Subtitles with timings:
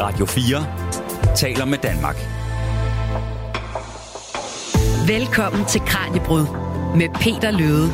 [0.00, 2.16] Radio 4 taler med Danmark.
[5.08, 6.46] Velkommen til Kranjebrud
[6.96, 7.90] med Peter Løde.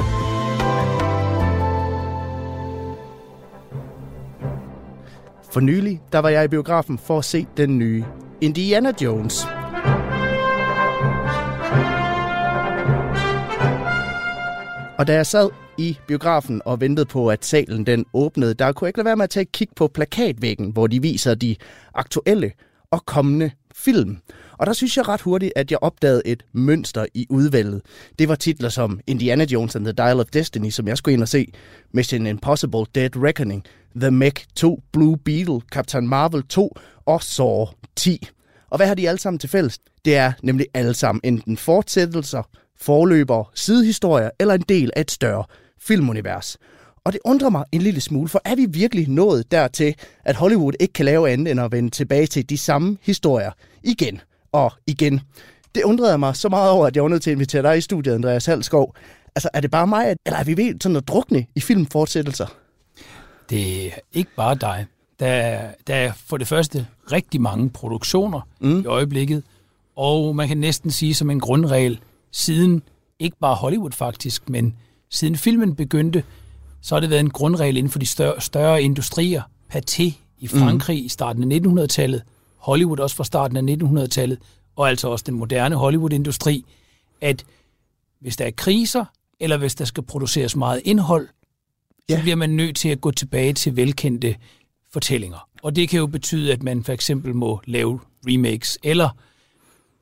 [5.52, 8.04] For nylig, der var jeg i biografen for at se den nye
[8.40, 9.46] Indiana Jones.
[14.98, 18.86] Og da jeg sad i biografen og ventede på, at salen den åbnede, der kunne
[18.86, 21.56] jeg ikke lade være med at tage et kig på plakatvæggen, hvor de viser de
[21.94, 22.52] aktuelle
[22.90, 24.18] og kommende film.
[24.58, 27.82] Og der synes jeg ret hurtigt, at jeg opdagede et mønster i udvalget.
[28.18, 31.22] Det var titler som Indiana Jones and the Dial of Destiny, som jeg skulle ind
[31.22, 31.52] og se,
[31.92, 33.64] Mission Impossible Dead Reckoning,
[34.00, 38.28] The Meg 2, Blue Beetle, Captain Marvel 2 og Saw 10.
[38.70, 39.78] Og hvad har de alle sammen til fælles?
[40.04, 42.42] Det er nemlig alle sammen enten fortsættelser,
[42.80, 45.44] forløber, sidehistorier eller en del af et større
[45.80, 46.58] filmunivers.
[47.04, 50.72] Og det undrer mig en lille smule, for er vi virkelig nået dertil, at Hollywood
[50.80, 53.50] ikke kan lave andet end at vende tilbage til de samme historier
[53.82, 54.20] igen
[54.52, 55.20] og igen?
[55.74, 57.80] Det undrede mig så meget over, at jeg var nødt til at invitere dig i
[57.80, 58.96] studiet, Andreas Halskov.
[59.34, 62.46] Altså, er det bare mig, eller er vi ved sådan at drukne i filmfortsættelser?
[63.50, 64.86] Det er ikke bare dig.
[65.20, 68.80] Der er, der er for det første rigtig mange produktioner mm.
[68.80, 69.42] i øjeblikket,
[69.96, 72.00] og man kan næsten sige som en grundregel,
[72.32, 72.82] siden
[73.18, 74.74] ikke bare Hollywood faktisk, men
[75.16, 76.22] siden filmen begyndte,
[76.80, 79.42] så har det været en grundregel inden for de større, større industrier.
[79.74, 81.06] Pathé i Frankrig mm.
[81.06, 82.22] i starten af 1900-tallet,
[82.56, 84.38] Hollywood også fra starten af 1900-tallet,
[84.76, 86.64] og altså også den moderne Hollywood-industri,
[87.20, 87.44] at
[88.20, 89.04] hvis der er kriser,
[89.40, 91.28] eller hvis der skal produceres meget indhold,
[92.10, 94.36] så bliver man nødt til at gå tilbage til velkendte
[94.92, 95.48] fortællinger.
[95.62, 99.08] Og det kan jo betyde, at man for eksempel må lave remakes, eller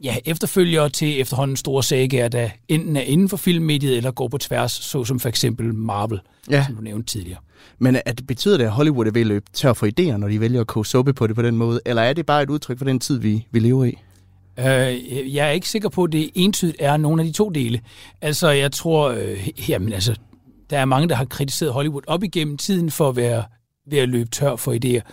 [0.02, 4.38] ja, efterfølgere til efterhånden store sager, der enten er inden for filmmediet, eller går på
[4.38, 6.20] tværs, såsom for eksempel Marvel,
[6.50, 6.64] ja.
[6.66, 7.38] som du nævnte tidligere.
[7.78, 10.28] Men at det betyder det, at Hollywood er ved at løbe tør for idéer, når
[10.28, 11.80] de vælger at koge suppe på det på den måde?
[11.86, 13.98] Eller er det bare et udtryk for den tid, vi, vi lever i?
[14.58, 17.80] Øh, jeg er ikke sikker på, at det entydigt er nogle af de to dele.
[18.20, 20.14] Altså, jeg tror, øh, jamen altså,
[20.70, 23.44] der er mange, der har kritiseret Hollywood op igennem tiden for at være
[23.90, 25.10] ved at løbe tør for idéer.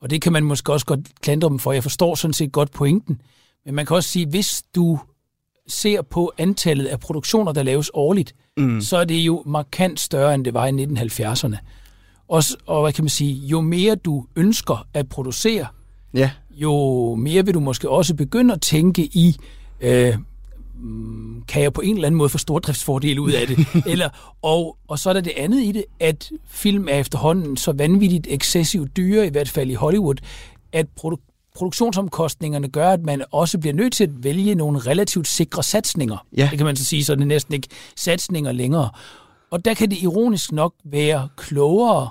[0.00, 1.72] Og det kan man måske også godt klandre dem for.
[1.72, 3.20] Jeg forstår sådan set godt pointen.
[3.64, 4.98] Men man kan også sige, hvis du
[5.68, 8.80] ser på antallet af produktioner, der laves årligt, mm.
[8.80, 11.56] så er det jo markant større, end det var i 1970'erne.
[12.28, 15.66] Og, og hvad kan man sige, jo mere du ønsker at producere,
[16.14, 16.30] ja.
[16.50, 19.36] jo mere vil du måske også begynde at tænke i,
[19.80, 20.14] øh,
[21.48, 23.66] kan jeg på en eller anden måde få stordriftsfordele ud af det?
[23.92, 27.72] eller, og, og så er der det andet i det, at film er efterhånden så
[27.72, 30.16] vanvittigt excessivt dyre, i hvert fald i Hollywood,
[30.72, 35.62] at produ- produktionsomkostningerne gør, at man også bliver nødt til at vælge nogle relativt sikre
[35.62, 36.26] satsninger.
[36.36, 36.48] Ja.
[36.50, 38.90] Det kan man så sige, så er det næsten ikke satsninger længere.
[39.50, 42.08] Og der kan det ironisk nok være klogere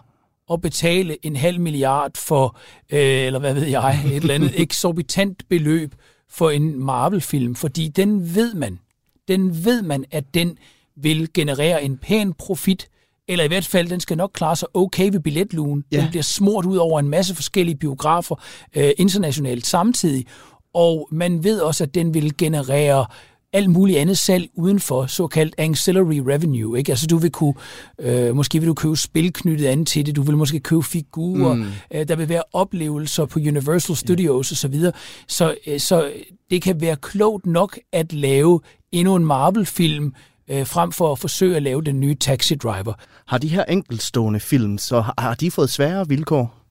[0.51, 2.57] at betale en halv milliard for,
[2.91, 5.95] øh, eller hvad ved jeg, et eller andet eksorbitant beløb
[6.29, 8.79] for en Marvel-film, fordi den ved man,
[9.27, 10.57] den ved man, at den
[10.95, 12.89] vil generere en pæn profit,
[13.27, 15.83] eller i hvert fald, den skal nok klare sig okay ved billetlugen.
[15.91, 16.01] Ja.
[16.01, 18.35] Den bliver smurt ud over en masse forskellige biografer
[18.75, 20.25] øh, internationalt samtidig,
[20.73, 23.05] og man ved også, at den vil generere
[23.53, 26.77] alt muligt andet salg uden for såkaldt ancillary revenue.
[26.77, 26.91] Ikke?
[26.91, 27.53] Altså du vil kunne,
[27.99, 31.53] øh, måske vil du købe spil knyttet an til det, du vil måske købe figurer,
[31.53, 31.65] mm.
[31.93, 34.67] øh, der vil være oplevelser på Universal Studios ja.
[34.67, 34.79] osv.
[34.81, 34.91] Så,
[35.27, 36.11] så, øh, så
[36.49, 38.59] det kan være klogt nok at lave
[38.91, 40.13] endnu en Marvel-film,
[40.47, 42.93] øh, frem for at forsøge at lave den nye Taxi Driver.
[43.25, 46.63] Har de her enkeltstående film, så har, har de fået sværere vilkår?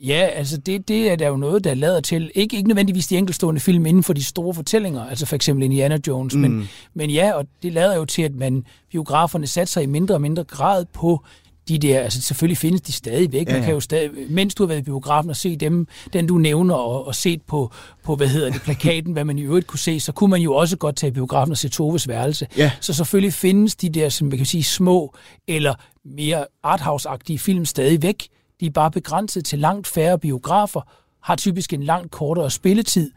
[0.00, 2.30] Ja, altså det, det er der jo noget, der lader til.
[2.34, 5.98] Ikke, ikke nødvendigvis de enkeltstående film inden for de store fortællinger, altså for eksempel Indiana
[6.06, 6.40] Jones, mm.
[6.40, 10.14] men, men ja, og det lader jo til, at man biograferne satte sig i mindre
[10.14, 11.24] og mindre grad på
[11.68, 13.48] de der, altså selvfølgelig findes de stadigvæk.
[13.48, 13.64] Ja, ja.
[13.64, 16.74] kan jo stadig, mens du har været i biografen og set dem, den du nævner,
[16.74, 17.72] og, og set på,
[18.04, 20.54] på, hvad hedder det, plakaten, hvad man i øvrigt kunne se, så kunne man jo
[20.54, 22.46] også godt tage i biografen og se Toves værelse.
[22.56, 22.72] Ja.
[22.80, 25.14] Så selvfølgelig findes de der, som man kan sige, små
[25.48, 28.28] eller mere arthouse-agtige film stadigvæk.
[28.60, 30.80] De er bare begrænset til langt færre biografer,
[31.22, 33.10] har typisk en langt kortere spilletid.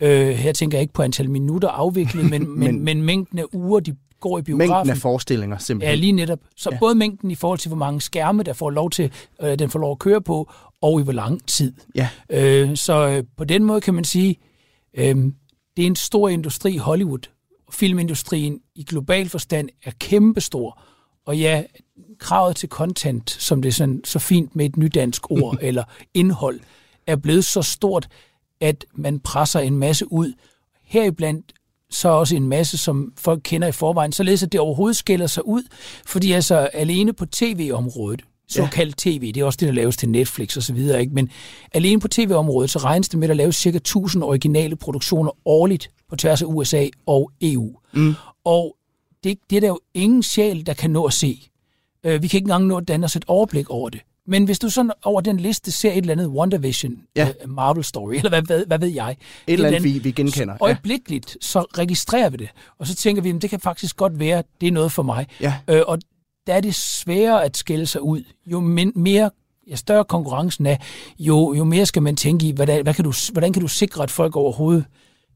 [0.00, 3.44] Øh, her tænker jeg ikke på antal minutter afviklet, men, men, men, men mængden af
[3.52, 4.68] uger, de går i biografen.
[4.68, 5.96] Mængden af forestillinger, simpelthen.
[5.96, 6.38] Ja, lige netop.
[6.56, 6.78] Så ja.
[6.78, 9.78] både mængden i forhold til, hvor mange skærme, der får lov til, øh, den får
[9.78, 10.50] lov at køre på,
[10.82, 11.72] og i hvor lang tid.
[11.94, 12.08] Ja.
[12.30, 14.36] Øh, så øh, på den måde kan man sige,
[14.94, 15.16] øh,
[15.76, 17.28] det er en stor industri i Hollywood.
[17.72, 20.82] Filmindustrien i global forstand er kæmpestor.
[21.26, 21.62] Og ja,
[22.18, 25.84] kravet til content, som det er sådan, så fint med et nydansk ord, eller
[26.14, 26.60] indhold,
[27.06, 28.08] er blevet så stort,
[28.60, 30.32] at man presser en masse ud.
[30.84, 31.52] Heriblandt
[31.92, 35.46] så også en masse, som folk kender i forvejen, således at det overhovedet skiller sig
[35.46, 35.62] ud.
[36.06, 39.32] Fordi altså alene på tv-området, såkaldt tv.
[39.32, 41.00] Det er også det, der laves til Netflix og så videre.
[41.00, 41.14] Ikke?
[41.14, 41.30] Men
[41.72, 45.90] alene på tv-området, så regnes det med, at der laves cirka 1000 originale produktioner årligt
[46.08, 47.76] på tværs af USA og EU.
[47.92, 48.14] Mm.
[48.44, 48.76] Og
[49.24, 51.48] det, det er der jo ingen sjæl, der kan nå at se.
[52.04, 54.00] Øh, vi kan ikke engang nå at danne os et overblik over det.
[54.26, 57.28] Men hvis du sådan over den liste ser et eller andet WandaVision, Ja.
[57.42, 59.16] øh, Marvel Story, eller hvad, hvad, hvad ved jeg.
[59.46, 60.54] Et eller andet, vi, vi genkender.
[60.60, 60.64] Ja.
[60.64, 62.48] Øjeblikkeligt, så registrerer vi det.
[62.78, 65.26] Og så tænker vi, at det kan faktisk godt være, det er noget for mig.
[65.40, 65.54] Ja.
[65.68, 65.98] Øh, og
[66.46, 68.22] der er det sværere at skille sig ud.
[68.46, 68.60] Jo
[68.94, 69.30] mere,
[69.70, 70.76] jo større konkurrencen er,
[71.18, 74.02] jo, jo mere skal man tænke i, hvordan, hvad kan du, hvordan kan du sikre,
[74.02, 74.84] at folk overhovedet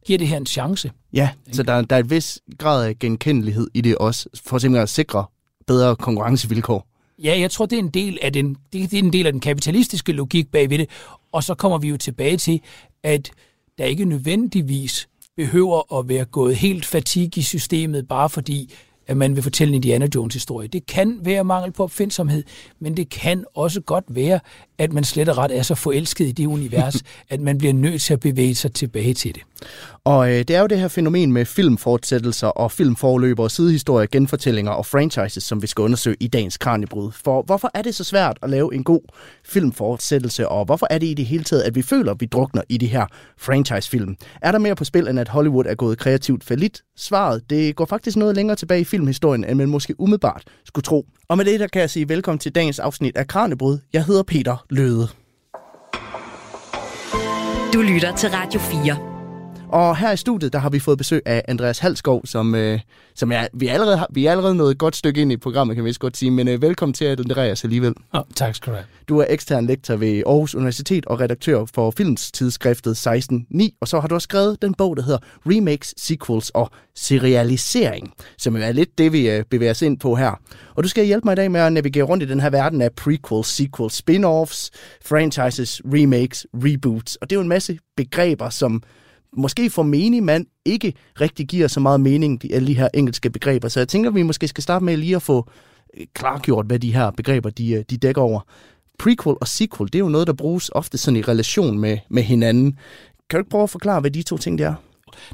[0.06, 0.90] giver det her en chance.
[1.12, 4.82] Ja, så der, der er et vis grad af genkendelighed i det også, for simpelthen
[4.82, 5.24] at sikre
[5.66, 6.86] bedre konkurrencevilkår.
[7.22, 9.32] Ja, jeg tror, det er en del af den, det, det er en del af
[9.32, 10.90] den kapitalistiske logik bagved det.
[11.32, 12.60] Og så kommer vi jo tilbage til,
[13.02, 13.30] at
[13.78, 18.74] der ikke nødvendigvis behøver at være gået helt fatig i systemet, bare fordi
[19.06, 20.68] at man vil fortælle en Indiana Jones historie.
[20.68, 22.44] Det kan være mangel på opfindsomhed,
[22.78, 24.40] men det kan også godt være,
[24.78, 28.02] at man slet og ret er så forelsket i det univers, at man bliver nødt
[28.02, 29.42] til at bevæge sig tilbage til det.
[30.04, 34.86] Og øh, det er jo det her fænomen med filmfortsættelser og filmforløber, sidehistorier, genfortællinger og
[34.86, 37.12] franchises, som vi skal undersøge i dagens Kranjebrud.
[37.12, 39.00] For hvorfor er det så svært at lave en god
[39.44, 42.62] filmfortsættelse, og hvorfor er det i det hele taget, at vi føler, at vi drukner
[42.68, 43.06] i de her
[43.38, 44.16] franchise-film?
[44.42, 46.82] Er der mere på spil, end at Hollywood er gået kreativt falit?
[46.96, 51.06] Svaret, det går faktisk noget længere tilbage i filmhistorien, end man måske umiddelbart skulle tro.
[51.28, 53.78] Og med det, der kan jeg sige velkommen til dagens afsnit af Kranjebrud.
[53.92, 55.08] Jeg hedder Peter Løde.
[57.72, 59.15] Du lytter til Radio 4.
[59.68, 62.80] Og her i studiet, der har vi fået besøg af Andreas Halskov, som, øh,
[63.14, 65.76] som er, vi, allerede har, vi er allerede nået et godt stykke ind i programmet,
[65.76, 66.30] kan vi godt sige.
[66.30, 67.94] Men øh, velkommen til, Andreas, alligevel.
[68.12, 68.86] Oh, tak skal du have.
[69.08, 74.08] Du er ekstern lektor ved Aarhus Universitet og redaktør for filmstidsskriftet 16.9, og så har
[74.08, 79.12] du også skrevet den bog, der hedder Remakes, Sequels og Serialisering, som er lidt det,
[79.12, 80.40] vi øh, bevæger os ind på her.
[80.74, 82.82] Og du skal hjælpe mig i dag med at navigere rundt i den her verden
[82.82, 84.70] af prequels, sequels, spin-offs,
[85.04, 87.16] franchises, remakes, reboots.
[87.16, 88.82] Og det er jo en masse begreber, som
[89.36, 93.30] måske for menig mand ikke rigtig giver så meget mening, de, alle de her engelske
[93.30, 93.68] begreber.
[93.68, 95.50] Så jeg tænker, vi måske skal starte med lige at få
[95.96, 98.40] øh, klargjort, hvad de her begreber de, øh, de dækker over.
[98.98, 102.22] Prequel og sequel, det er jo noget, der bruges ofte sådan i relation med, med
[102.22, 102.72] hinanden.
[103.30, 104.74] Kan du ikke prøve at forklare, hvad de to ting det er?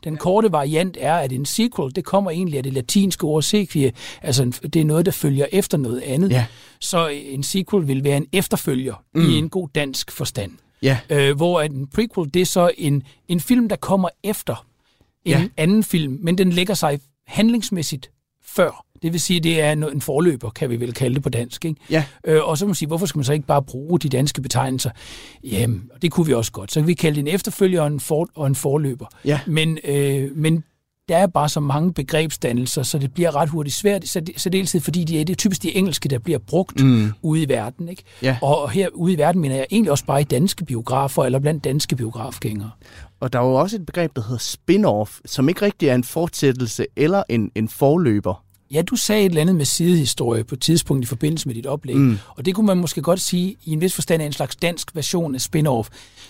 [0.05, 3.93] Den korte variant er, at en sequel, det kommer egentlig af det latinske ord sequie,
[4.23, 6.31] altså en- det er noget, der følger efter noget andet.
[6.31, 6.47] Ja.
[6.81, 9.21] Så en sequel vil være en efterfølger mm.
[9.31, 10.51] i en god dansk forstand.
[10.83, 14.67] Ja, Øh, hvor en prequel, det er så en, en film, der kommer efter
[15.25, 15.49] en Ja.
[15.57, 18.11] anden film, men den lægger sig handlingsmæssigt
[18.45, 18.85] før.
[19.03, 21.65] Det vil sige, det er en- en forløber, kan vi vel kalde det på dansk.
[21.65, 21.81] Ikke?
[21.91, 24.09] ja, Øh, og så må man sige, hvorfor skal man så ikke bare bruge de
[24.09, 24.91] danske betegnelser?
[25.45, 26.73] Jamen, det kunne vi også godt.
[26.73, 29.07] Så kan vi kalde det en efterfølger og en, for, og en forløber.
[29.25, 29.41] Ja.
[29.47, 30.65] Men, øh, men
[31.09, 34.03] der er bare så mange begrebsdannelser, så det bliver ret hurtigt svært,
[34.53, 37.13] dels fordi de er, det er typisk de engelske, der bliver brugt mm.
[37.23, 37.89] ude i verden.
[37.89, 38.03] Ikke?
[38.23, 38.39] Ja.
[38.43, 41.65] Og her ude i verden mener jeg egentlig også bare i danske biografer, eller blandt
[41.65, 42.71] danske biografgængere.
[43.21, 46.05] og der er jo også et begreb, der hedder spin-off, som ikke rigtig er en
[46.05, 48.45] fortsættelse eller en, en forløber.
[48.71, 51.67] Ja, du sagde et eller andet med sidehistorie på et tidspunkt i forbindelse med dit
[51.67, 52.19] oplæg, mm.
[52.37, 54.95] og det kunne man måske godt sige i en vis forstand er en slags dansk
[54.95, 55.89] version af spin-off.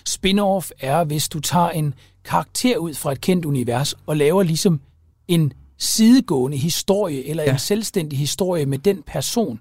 [0.09, 4.81] Spin-off er, hvis du tager en karakter ud fra et kendt univers og laver ligesom
[5.29, 7.53] en sidegående historie eller ja.
[7.53, 9.61] En selvstændig historie med den person.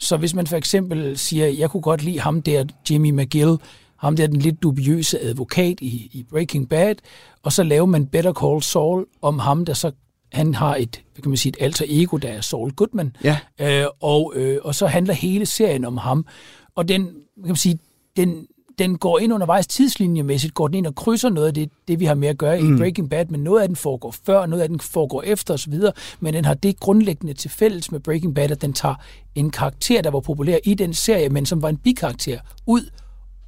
[0.00, 3.56] Så hvis man for eksempel siger, jeg kunne godt lide ham der, Jimmy McGill,
[3.96, 6.94] ham der den lidt dubiøse advokat i, i Breaking Bad,
[7.42, 9.90] og så laver man Better Call Saul om ham, der så
[10.32, 13.38] han har et, hvad kan man sige, et alter ego, der er Saul Goodman, Ja.
[13.60, 16.26] øh, og, øh, og så handler hele serien om ham.
[16.74, 17.04] Og den,
[17.36, 17.78] kan man sige,
[18.16, 18.46] den,
[18.78, 22.04] den går ind undervejs tidslinjemæssigt, går den ind og krydser noget af det, det vi
[22.04, 22.74] har med at gøre mm.
[22.74, 25.74] i Breaking Bad, men noget af den foregår før, noget af den foregår efter osv.,
[26.20, 28.94] men den har det grundlæggende til fælles med Breaking Bad, at den tager
[29.34, 32.90] en karakter, der var populær i den serie, men som var en bikarakter, ud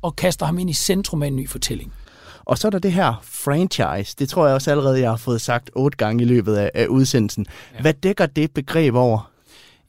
[0.03, 1.93] og kaster ham ind i centrum af en ny fortælling.
[2.45, 4.17] Og så er der det her franchise.
[4.19, 6.87] Det tror jeg også allerede, jeg har fået sagt otte gange i løbet af, af
[6.87, 7.47] udsendelsen.
[7.75, 7.81] Ja.
[7.81, 9.31] Hvad dækker det begreb over?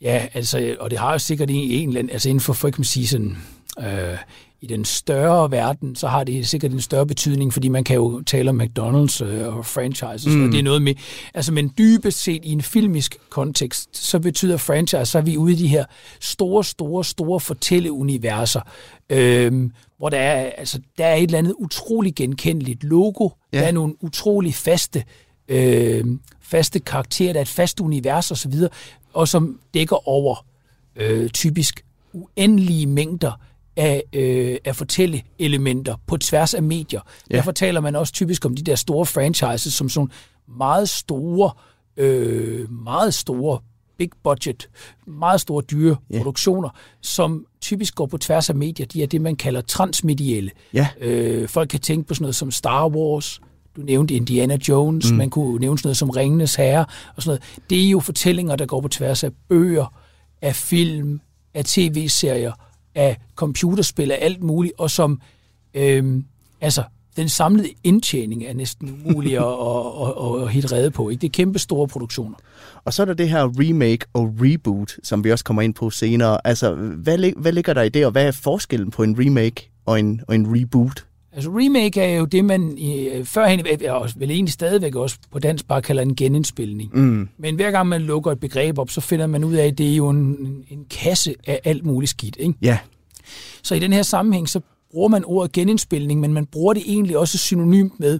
[0.01, 2.69] Ja, altså, og det har jo sikkert en, en eller anden, altså inden for, for
[2.69, 3.37] kan man sige sådan,
[3.79, 4.17] øh,
[4.61, 8.21] i den større verden, så har det sikkert en større betydning, fordi man kan jo
[8.21, 10.45] tale om McDonald's øh, og franchises, mm.
[10.45, 10.93] og det er noget med,
[11.33, 15.53] altså men dybest set i en filmisk kontekst, så betyder franchise, så er vi ude
[15.53, 15.85] i de her
[16.19, 18.61] store, store, store fortælleuniverser,
[19.09, 23.59] øh, hvor der er, altså, der er et eller andet utrolig genkendeligt logo, ja.
[23.59, 25.03] der er nogle utrolig faste
[25.47, 26.05] øh,
[26.41, 28.53] faste karakterer, der er et fast univers osv.,
[29.13, 30.45] og som dækker over
[30.95, 33.31] øh, typisk uendelige mængder
[33.77, 37.01] af, øh, af fortælleelementer på tværs af medier.
[37.29, 37.35] Ja.
[37.35, 40.09] Derfor taler man også typisk om de der store franchises som sådan
[40.57, 41.51] meget store,
[41.97, 43.59] øh, meget store
[43.97, 44.69] big budget,
[45.07, 46.17] meget store dyre Ja.
[46.17, 46.69] produktioner,
[47.01, 48.85] som typisk går på tværs af medier.
[48.85, 50.51] De er det, man kalder transmedielle.
[50.73, 50.87] Ja.
[51.01, 53.41] Øh, folk kan tænke på sådan noget som Star Wars,
[53.75, 55.17] du nævnte Indiana Jones, mm.
[55.17, 57.69] man kunne nævne sådan noget som Ringenes Herre og sådan noget.
[57.69, 59.93] Det er jo fortællinger, der går på tværs af bøger,
[60.41, 61.21] af film,
[61.53, 62.51] af tv-serier,
[62.97, 65.21] af computerspil, af alt muligt, og som,
[65.73, 66.25] øhm,
[66.61, 66.83] altså,
[67.15, 71.09] den samlede indtjening er næsten umulig at, at, at, at helt redde på.
[71.09, 71.21] Ikke?
[71.21, 72.35] Det er kæmpe store produktioner.
[72.85, 75.89] Og så er der det her remake og reboot, som vi også kommer ind på
[75.89, 76.47] senere.
[76.47, 79.99] Altså, hvad, hvad ligger der i det, og hvad er forskellen på en remake og
[79.99, 81.06] en, og en reboot?
[81.37, 85.39] Altså remake er jo det, man øh, førhen, øh, og vel egentlig stadigvæk også på
[85.39, 86.91] dansk bare kalder en genindspilning.
[86.93, 87.29] Mm.
[87.37, 89.91] Men hver gang man lukker et begreb op, så finder man ud af, at det
[89.91, 90.37] er jo en,
[90.69, 92.37] en kasse af alt muligt skidt.
[92.39, 92.53] Ikke?
[92.61, 92.79] Ja,
[93.63, 97.17] Så i den her sammenhæng, så bruger man ordet genindspilning, men man bruger det egentlig
[97.17, 98.19] også synonymt med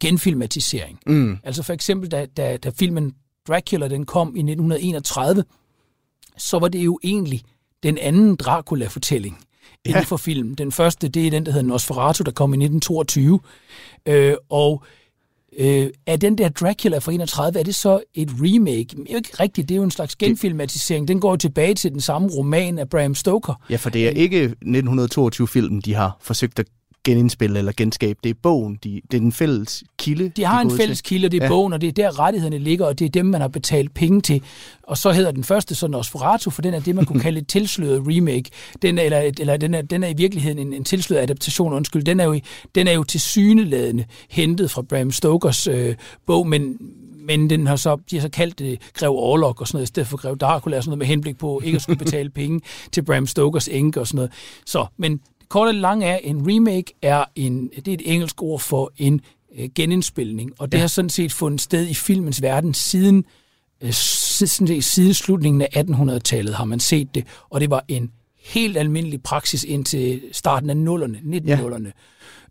[0.00, 0.98] genfilmatisering.
[1.06, 1.38] mm.
[1.44, 3.14] Altså for eksempel, da, da, da filmen
[3.48, 5.44] Dracula den kom i 1931,
[6.36, 7.42] så var det jo egentlig
[7.82, 9.38] den anden Dracula-fortælling
[9.86, 9.90] Ja.
[9.90, 10.54] inden for film.
[10.54, 13.40] Den første, det er den, der hedder Nosferatu, der kom i 1922.
[14.06, 14.82] Øh, og
[15.58, 18.96] øh, er den der Dracula fra 31, er det så et remake?
[18.96, 21.08] Men ikke rigtigt, det er jo en slags genfilmatisering.
[21.08, 23.54] Den går jo tilbage til den samme roman af Bram Stoker.
[23.70, 26.66] ja for det er ikke 1922-filmen, de har forsøgt at
[27.12, 28.18] genindspille eller genskabe.
[28.24, 30.28] Det er bogen, de, det er den fælles kilde.
[30.28, 31.04] De har er en fælles til.
[31.08, 31.48] kilde, og det er Ja.
[31.48, 34.20] bogen, og det er der rettighederne ligger, og det er dem, man har betalt penge
[34.20, 34.42] til.
[34.82, 37.48] Og så hedder den første så Nosferatu, for den er det, man kunne kalde et
[37.48, 38.50] tilsløret remake.
[38.82, 42.02] Den er, eller, eller den, er, den er i virkeligheden en, en tilsløret adaptation, undskyld.
[42.04, 42.40] Den er jo,
[42.74, 45.94] den er jo til syneladende hentet fra Bram Stokers øh,
[46.26, 46.78] bog, men
[47.30, 49.88] men den har så, de har så kaldt det Grev Orlok og sådan noget, i
[49.88, 52.60] stedet for Grev Dracula og sådan noget, med henblik på ikke at skulle betale penge
[52.92, 54.30] til Bram Stokers enke og sådan noget.
[54.66, 58.12] Så, men det korte og det lange er, en remake er en, det er et
[58.12, 59.20] engelsk ord for en
[59.58, 60.80] øh, genindspilning, og det ja.
[60.80, 63.24] har sådan set fundet sted i filmens verden siden,
[63.80, 67.84] øh, si- sådan set, siden slutningen af 1800-tallet har man set det, og det var
[67.88, 68.10] en
[68.44, 71.90] helt almindelig praksis indtil starten af nullerne, 1900'erne.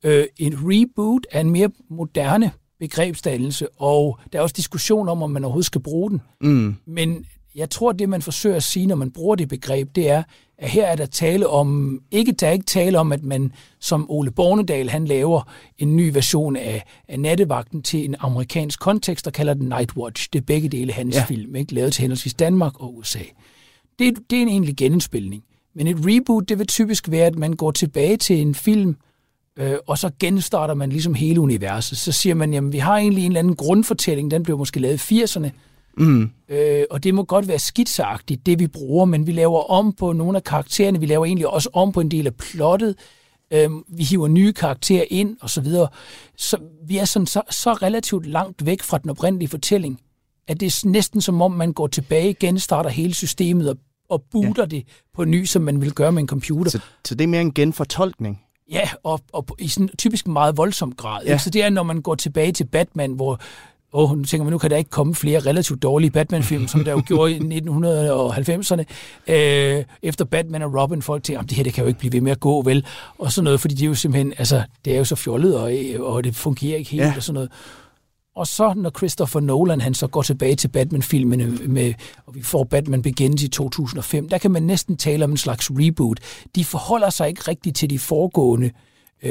[0.04, 5.32] Øh, en reboot er en mere moderne begrebsdannelse, og der er også diskussion om, om
[5.32, 6.22] man overhovedet skal bruge den.
[6.42, 6.75] Mm.
[6.86, 7.25] Men
[7.58, 10.24] jeg tror, det man forsøger at sige, når man bruger det begreb, det er,
[10.58, 14.06] at her er der tale om, ikke der er ikke tale om, at man som
[14.12, 19.34] Ole Bornedal, han laver en ny version af, af nattevagten til en amerikansk kontekst og
[19.34, 20.30] kalder den Nightwatch.
[20.34, 21.24] Det er begge dele hans Ja.
[21.24, 21.74] film, ikke?
[21.74, 23.20] lavet til henholdsvis Danmark og USA.
[24.00, 25.44] Det, det er en egentlig genindspilning.
[25.76, 28.96] Men et reboot, det vil typisk være, at man går tilbage til en film,
[29.58, 31.98] øh, og så genstarter man ligesom hele universet.
[31.98, 35.12] Så siger man, jamen vi har egentlig en eller anden grundfortælling, den blev måske lavet
[35.12, 35.50] i 80'erne,
[35.98, 36.32] Mm.
[36.50, 40.13] Øh, og det må godt være skitseagtigt, det vi bruger, men vi laver om på
[40.13, 42.96] nogle af karaktererne, vi laver egentlig også om på en del af plottet,
[43.54, 45.88] øh, vi hiver nye karakterer ind, og så videre.
[46.38, 50.00] Så vi er sådan så, så relativt langt væk fra den oprindelige fortælling,
[50.48, 53.77] at det er næsten som om, man går tilbage igen, starter hele systemet og,
[54.10, 54.66] og booter ja.
[54.66, 56.72] det på ny, som man vil gøre med en computer.
[56.72, 58.42] Så, så det er mere en genfortolkning.
[58.72, 61.24] Ja, og, og i sådan typisk meget voldsom grad.
[61.25, 61.32] Ja.
[61.32, 61.44] Ikke?
[61.44, 63.39] Så det er, når man går tilbage til Batman, hvor
[63.94, 66.91] åh, nu tænker man, nu kan der ikke komme flere relativt dårlige Batman-film, som der
[66.91, 68.84] jo gjorde i 1990'erne.
[69.34, 72.13] Øh, efter Batman og Robin, folk tænker, "Jamen, det her det kan jo ikke blive
[72.13, 72.86] ved med at gå, vel?
[73.17, 75.72] Og sådan noget, fordi det er jo simpelthen, altså, det er jo så fjollet, og,
[76.06, 77.13] og det fungerer ikke helt, ja.
[77.15, 77.51] og sådan noget.
[78.36, 81.94] Og så når Christopher Nolan han så går tilbage til Batman-filmene, med,
[82.25, 85.72] og vi får Batman Begins i 2005, der kan man næsten tale om en slags
[85.72, 86.20] reboot.
[86.56, 88.72] De forholder sig ikke rigtigt til de foregående øh,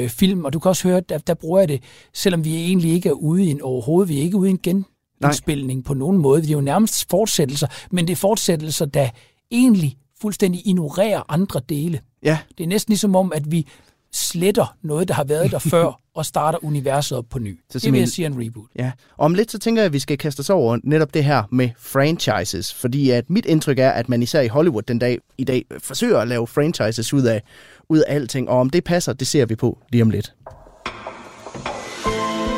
[0.07, 3.09] film, og du kan også høre, der, der bruger jeg det, selvom vi egentlig ikke
[3.09, 6.41] er ude i en overhovedet, vi er ikke ude i en genindspilning på nogen måde.
[6.41, 9.09] Det er jo nærmest fortsættelser, men det er fortsættelser, der
[9.51, 12.01] egentlig fuldstændig ignorerer andre dele.
[12.23, 13.67] Ja, Det er næsten ligesom om, at vi
[14.13, 17.59] sletter noget, der har været der før, og starter universet op på ny.
[17.69, 18.67] Så det vil jeg sige er en reboot.
[18.79, 21.23] Ja, og om lidt så tænker jeg, at vi skal kaste os over netop det
[21.23, 25.17] her med franchises, fordi at mit indtryk er, at man især i Hollywood den dag
[25.37, 27.41] i dag forsøger at lave franchises ud af,
[27.89, 30.33] ud af alting, og om det passer, det ser vi på lige om lidt.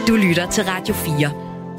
[0.08, 1.32] Du lytter til Radio 4.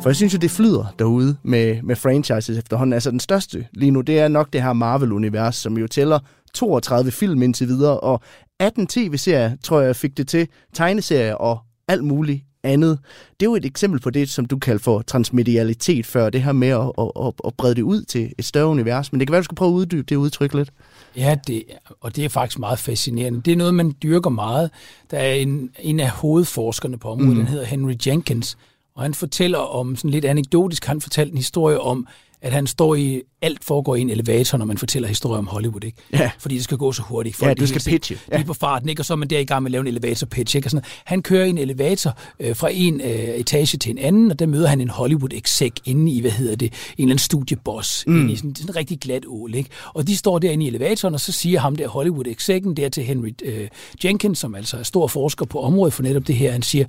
[0.02, 2.92] For jeg synes jo, det flyder derude med, med franchises efterhånden.
[2.92, 6.18] Altså den største lige nu, det er nok det her Marvel-univers, som jo tæller
[6.54, 8.20] 32 film indtil videre, og
[8.58, 11.58] 18 tv-serier, tror jeg, fik det til, tegneserier og
[11.90, 12.98] alt muligt andet.
[13.40, 16.52] Det er jo et eksempel på det, som du kalder for transmedialitet før, det her
[16.52, 19.12] med at, at, at, at brede det ud til et større univers.
[19.12, 20.70] Men det kan være, du skal prøve at uddybe det udtryk lidt.
[21.16, 21.62] Ja, det,
[22.00, 23.40] og det er faktisk meget fascinerende.
[23.44, 24.70] Det er noget, man dyrker meget.
[25.10, 27.36] Der er en, en af hovedforskerne på området, mm.
[27.36, 28.58] den hedder Henry Jenkins,
[28.94, 32.06] og han fortæller om, sådan lidt anekdotisk, han fortalte en historie om,
[32.42, 35.84] at han står i, alt foregår i en elevator, når man fortæller historier om Hollywood,
[35.84, 35.98] ikke?
[36.12, 36.30] Ja.
[36.38, 37.40] Fordi det skal gå så hurtigt.
[37.42, 38.14] Ja, Folk du er skal pitche.
[38.28, 38.32] Ja.
[38.32, 38.36] Ja.
[38.38, 39.00] Lige på farten, ikke?
[39.00, 40.66] Og så er man der i gang med at lave en elevator pitch, ikke?
[40.66, 41.02] Og sådan, noget.
[41.04, 44.46] han kører i en elevator øh, fra en øh, etage til en anden, og der
[44.46, 48.20] møder han en Hollywood exec inde i, hvad hedder det, en eller anden studieboss, mm.
[48.20, 49.70] inde i sådan, sådan en rigtig glat ål, ikke?
[49.94, 53.04] Og de står derinde i elevatoren, og så siger ham der Hollywood execen der til
[53.04, 53.68] Henry øh,
[54.04, 56.84] Jenkins, som altså er stor forsker på området for netop det her, han siger,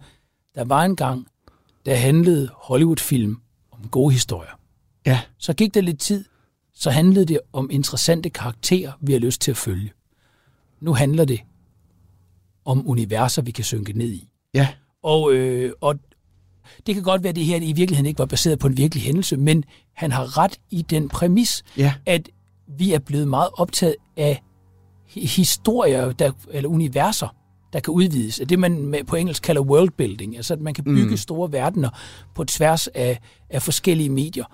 [0.55, 1.27] der var en gang,
[1.85, 3.37] der handlede Hollywood-film
[3.71, 4.60] om gode historier.
[5.05, 5.21] Ja.
[5.37, 6.25] Så gik der lidt tid,
[6.73, 9.91] så handlede det om interessante karakterer, vi har lyst til at følge.
[10.81, 11.39] Nu handler det
[12.65, 14.29] om universer, vi kan synke ned i.
[14.53, 14.67] Ja.
[15.03, 15.95] Og, øh, og
[16.87, 19.03] det kan godt være, at det her i virkeligheden ikke var baseret på en virkelig
[19.03, 21.93] hændelse, men han har ret i den præmis, Ja.
[22.05, 22.29] at
[22.77, 24.41] vi er blevet meget optaget af
[25.05, 27.35] hi- historier der, eller universer,
[27.73, 28.41] der kan udvides.
[28.49, 31.17] Det man på engelsk kalder worldbuilding, altså at man kan bygge mm.
[31.17, 31.89] store verdener
[32.35, 34.45] på tværs af, af forskellige medier.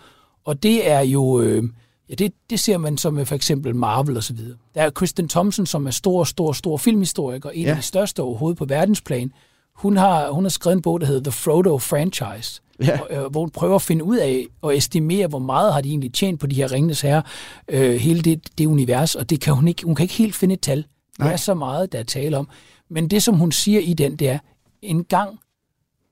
[0.48, 1.64] Og det er jo, øh,
[2.10, 4.58] ja, det, det ser man som for eksempel Marvel og så videre.
[4.76, 7.70] Der er Kristen Thompson, som er stor, stor, stor filmhistoriker, en ja.
[7.70, 9.32] Af de største overhovedet på verdensplan.
[9.76, 13.00] Hun har, hun har skrevet en bog, der hedder The Frodo Franchise, Ja.
[13.02, 15.90] og, øh, hvor hun prøver at finde ud af og estimere, hvor meget har de
[15.90, 17.24] egentlig tjent på de her Ringenes Herre,
[17.68, 20.54] øh, hele det, det univers, og det kan hun ikke, hun kan ikke helt finde
[20.54, 20.86] et tal.
[21.20, 21.32] Nej.
[21.32, 22.50] er så meget, der er tale om.
[22.90, 24.40] Men det, som hun siger i den, det er,
[24.82, 25.40] en gang,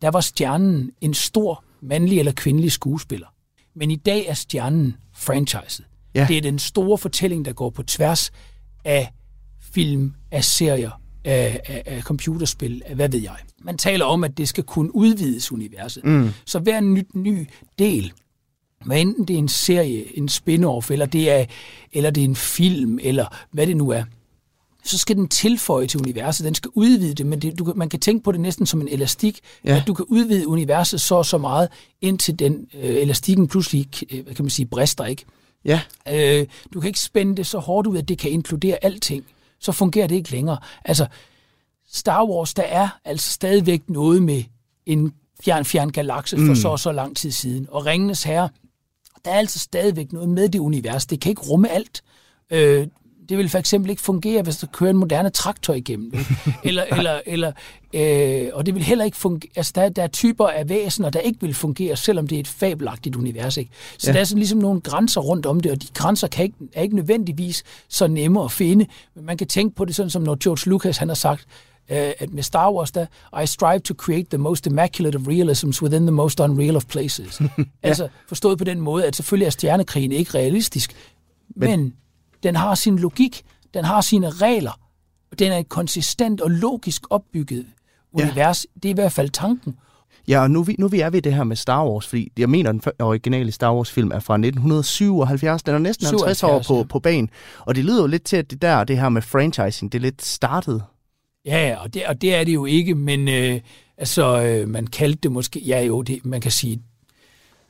[0.02, 3.28] der var stjernen en stor mandlig eller kvindelig skuespiller.
[3.76, 5.86] Men i dag er stjernen franchiset.
[6.16, 6.26] Ja.
[6.30, 8.32] Det er den store fortælling, der går på tværs
[8.86, 9.12] af
[9.62, 13.36] film, af serier, af, af, af computerspil, af hvad ved jeg.
[13.62, 16.06] Man taler om, at det skal kunne udvides universet.
[16.06, 16.30] Mm.
[16.46, 17.48] Så hver nyt ny
[17.80, 18.14] del,
[18.86, 21.46] hvad enten det er en serie, en spin-off, eller det er,
[21.92, 24.04] eller det er en film, eller hvad det nu er,
[24.86, 26.46] så skal den tilføje til universet.
[26.46, 28.88] Den skal udvide det, men det, du, man kan tænke på det næsten som en
[28.88, 29.76] elastik, Ja.
[29.76, 31.70] at du kan udvide universet så og så meget,
[32.02, 35.26] indtil den øh, elastikken pludselig, øh, hvad kan man sige, brister, ikke?
[35.66, 35.82] Ja.
[36.10, 39.26] Øh, du kan ikke spænde det så hårdt ud, at det kan inkludere alting.
[39.60, 40.58] Så fungerer det ikke længere.
[40.86, 41.08] Altså,
[41.92, 44.44] Star Wars, der er altså stadigvæk noget med
[44.86, 45.14] en
[45.44, 46.56] fjern, fjern galakse for mm.
[46.56, 47.68] så og så lang tid siden.
[47.70, 48.50] Og Ringenes Herre,
[49.26, 51.06] der er altså stadigvæk noget med det univers.
[51.06, 52.04] Det kan ikke rumme alt.
[52.50, 52.88] Øh,
[53.30, 56.12] det vil for eksempel ikke fungere, hvis der kører en moderne traktor igennem.
[56.14, 56.26] vel?
[56.64, 57.52] eller, eller, eller,
[57.94, 59.50] øh, og det vil heller ikke fungere.
[59.56, 62.48] Altså, der, der er typer af væsener, der ikke vil fungere, selvom det er et
[62.48, 63.58] fabelagtigt univers.
[63.58, 63.72] Ikke?
[63.98, 64.14] Så ja.
[64.14, 66.82] der er sådan ligesom nogle grænser rundt om det, og de grænser kan ikke, er
[66.82, 68.86] ikke nødvendigvis så nemme at finde.
[69.16, 71.48] Men man kan tænke på det sådan, som når George Lucas han har sagt,
[71.92, 73.06] øh, at med Star Wars, der,
[73.44, 77.42] I strive to create the most immaculate of realisms within the most unreal of places.
[77.42, 77.64] ja.
[77.84, 80.96] Altså forstået på den måde, at selvfølgelig er stjernekrigen ikke realistisk,
[81.56, 81.94] men, men
[82.46, 83.42] den har sin logik,
[83.74, 84.80] den har sine regler,
[85.32, 87.66] og den er et konsistent og logisk opbygget
[88.18, 88.24] Ja.
[88.24, 88.66] univers.
[88.76, 89.76] Det er i hvert fald tanken.
[90.28, 92.50] Ja, og nu, vi- nu vi er ved det her med Star Wars, fordi jeg
[92.50, 95.64] mener, den originale Star Wars-film er fra 1977.
[95.64, 96.84] Den er næsten 50 år 77, på, ja.
[96.84, 97.30] på banen.
[97.60, 100.02] Og det lyder jo lidt til, at det der, det her med franchising, det er
[100.02, 100.84] lidt startet.
[101.46, 103.60] Ja, ja, og det, og det er det jo ikke, men øh,
[103.98, 106.80] altså, øh, man kaldte det måske, ja jo, det, man kan sige,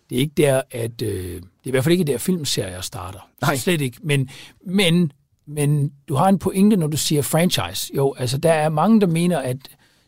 [0.09, 3.29] det er ikke der, at, øh, det er i hvert fald ikke der, filmserier starter.
[3.41, 3.55] Nej.
[3.55, 4.29] Slet ikke, men,
[4.65, 5.11] men,
[5.47, 7.91] men du har en pointe, når du siger franchise.
[7.95, 9.57] Jo, altså, der er mange, der mener, at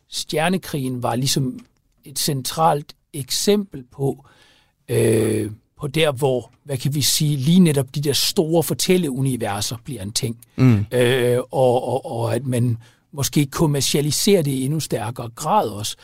[0.09, 1.59] Stjernekrigen var ligesom
[2.05, 4.25] et centralt eksempel på,
[4.89, 10.01] øh, på der, hvor, hvad kan vi sige, lige netop de der store fortælleuniverser bliver
[10.01, 10.39] en ting.
[10.55, 10.85] Mm.
[10.91, 12.77] Øh, og, og, og at man
[13.11, 15.95] måske kommercialiserer det i endnu stærkere grad også.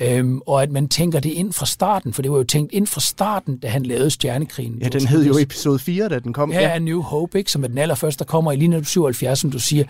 [0.00, 2.86] Øhm, og at man tænker det ind fra starten, for det var jo tænkt ind
[2.86, 4.78] fra starten, da han lavede Stjernekrigen.
[4.82, 6.52] Ja, den hed jo episode 4, da den kom.
[6.52, 6.78] Ja, ja.
[6.78, 9.58] New Hope, ikke, som er den allerførste, der kommer i lige netop 77, som du
[9.58, 9.84] siger.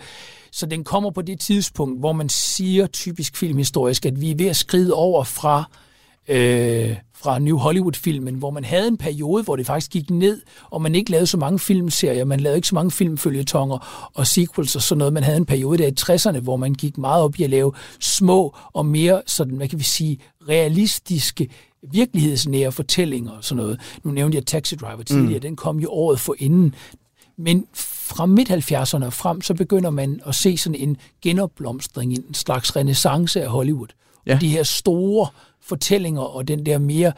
[0.51, 4.47] Så den kommer på det tidspunkt, hvor man siger typisk filmhistorisk, at vi er ved
[4.47, 5.63] at skride over fra,
[6.29, 10.81] øh, fra New Hollywood-filmen, hvor man havde en periode, hvor det faktisk gik ned, og
[10.81, 14.81] man ikke lavede så mange filmserier, man lavede ikke så mange filmfølgetonger og sequels og
[14.81, 15.13] sådan noget.
[15.13, 17.73] Man havde en periode der i 60'erne, hvor man gik meget op i at lave
[17.99, 20.17] små og mere, sådan, hvad kan vi sige,
[20.49, 21.49] realistiske
[21.91, 23.79] virkelighedsnære fortællinger og sådan noget.
[24.03, 25.41] Nu nævnte jeg Taxi Driver tidligere, mm.
[25.41, 26.75] den kom jo året for inden.
[27.37, 32.75] Men fra midt-70'erne og frem, så begynder man at se sådan en genopblomstring, en slags
[32.75, 33.87] renaissance af Hollywood.
[34.27, 34.35] Ja.
[34.35, 35.27] Og de her store
[35.61, 37.11] fortællinger og den der mere,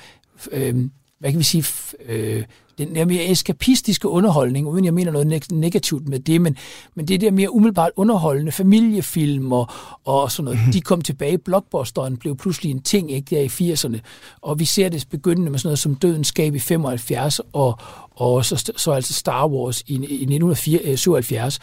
[0.51, 0.75] øh,
[1.19, 1.65] hvad kan vi sige,
[2.05, 2.43] øh,
[2.77, 6.57] den der mere eskapistiske underholdning, uden jeg mener noget neg- negativt med det, men,
[6.95, 9.67] men det der mere umiddelbart underholdende familiefilm og,
[10.05, 11.37] og sådan noget, de kom tilbage.
[11.37, 13.99] Blockbusteren blev pludselig en ting, ikke der i 80'erne,
[14.41, 17.77] og vi ser det begyndende med sådan noget som Dødens Skab i 75, og,
[18.11, 21.59] og så, så altså Star Wars i, i 1977,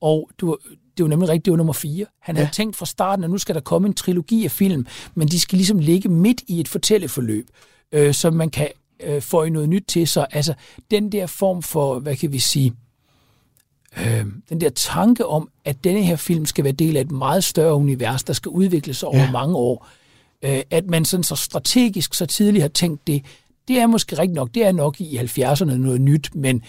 [0.00, 0.56] og du,
[0.96, 2.06] det var nemlig rigtigt, det var nummer 4.
[2.20, 2.52] Han havde Ja.
[2.52, 5.56] tænkt fra starten, at nu skal der komme en trilogi af film, men de skal
[5.56, 7.46] ligesom ligge midt i et fortælleforløb,
[7.92, 8.68] øh, så man kan
[9.02, 10.26] øh, får I noget nyt til sig.
[10.32, 10.54] Altså,
[10.90, 12.72] den der form for, hvad kan vi sige,
[13.98, 17.44] øh, den der tanke om, at denne her film skal være del af et meget
[17.44, 19.30] større univers, der skal udvikles over ja.
[19.30, 19.88] mange år.
[20.44, 23.24] Øh, at man sådan så strategisk, så tidligt har tænkt det,
[23.68, 26.62] det er måske rigtigt nok, det er nok i 70'erne noget nyt, men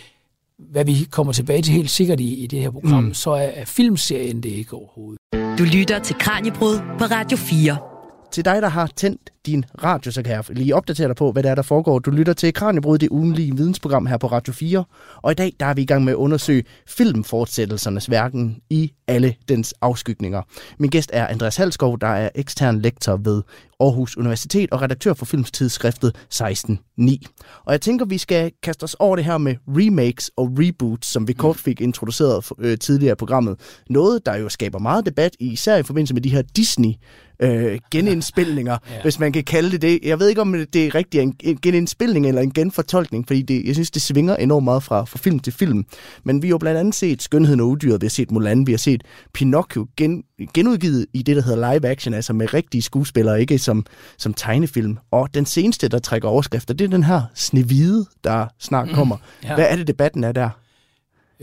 [0.60, 3.14] hvad vi kommer tilbage til helt sikkert i, i det her program, mm.
[3.14, 5.20] så er, er filmserien det ikke overhovedet.
[5.60, 7.97] Du lytter til Kranjebrud på Radio 4.
[8.32, 11.44] Til dig, der har tændt din radio, så kan jeg lige opdatere dig på, hvad
[11.44, 12.00] der er, der foregår.
[12.00, 14.84] Du lytter til Kranjebrud, det ugenlige vidensprogram her på Radio 4.
[15.16, 19.36] Og i dag der er vi i gang med at undersøge filmfortsættelsernes værken i alle
[19.50, 20.42] dens afskygninger.
[20.80, 23.42] Min gæst er Andreas Halskov, der er ekstern lektor ved
[23.80, 27.62] Aarhus Universitet og redaktør for filmstidsskriftet 16.9.
[27.66, 31.28] Og jeg tænker, vi skal kaste os over det her med remakes og reboots, som
[31.28, 33.60] vi kort fik introduceret øh, tidligere i programmet.
[33.90, 36.94] Noget, der jo skaber meget debat, især i forbindelse med de her Disney
[37.40, 39.02] øh, genindspilninger, ja.
[39.02, 40.00] hvis man kan kalde det det.
[40.04, 43.66] Jeg ved ikke, om det er rigtigt en, en genindspilning eller en genfortolkning, fordi det,
[43.66, 45.86] jeg synes, det svinger enormt meget fra, fra film til film.
[46.24, 48.72] Men vi har jo blandt andet set Skønheden og Udyret, vi har set Mulan, vi
[48.72, 50.24] har set Pinocchio gen,
[50.54, 53.86] genudgivet i det, der hedder live action, altså med rigtige skuespillere, ikke som,
[54.18, 54.98] som tegnefilm.
[55.12, 59.16] Og den seneste, der trækker overskrifter, det er den her Snevide, der snart kommer.
[59.16, 59.56] Mm, ja.
[59.56, 60.50] Hvad er det, debatten er der?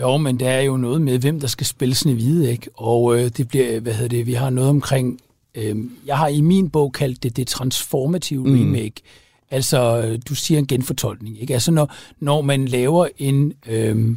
[0.01, 2.71] Jo, men der er jo noget med, hvem der skal spille Snevide, ikke?
[2.75, 5.21] Og øh, det bliver, hvad hedder det, vi har noget omkring
[6.07, 8.55] jeg har i min bog kaldt det det transformative mm.
[8.55, 9.03] remake.
[9.51, 11.41] Altså, du siger en genfortolkning.
[11.41, 11.55] Ikke?
[11.55, 13.53] Altså, når, når man laver en...
[13.67, 14.17] Øh,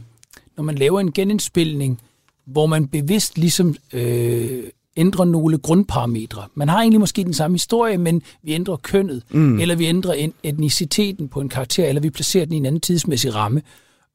[0.58, 2.02] når man laver en genindspilning,
[2.46, 4.64] hvor man bevidst ligesom øh,
[4.98, 6.44] ændrer nogle grundparametre.
[6.56, 9.60] Man har egentlig måske den samme historie, men vi ændrer kønnet, mm.
[9.60, 13.36] eller vi ændrer etniciteten på en karakter, eller vi placerer den i en anden tidsmæssig
[13.36, 13.62] ramme.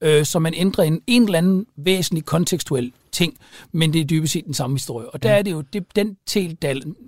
[0.01, 3.37] Øh, så man ændrer en, en eller anden væsentlig kontekstuel ting,
[3.71, 5.09] men det er dybest set den samme historie.
[5.09, 6.57] Og der er det jo, det, den del,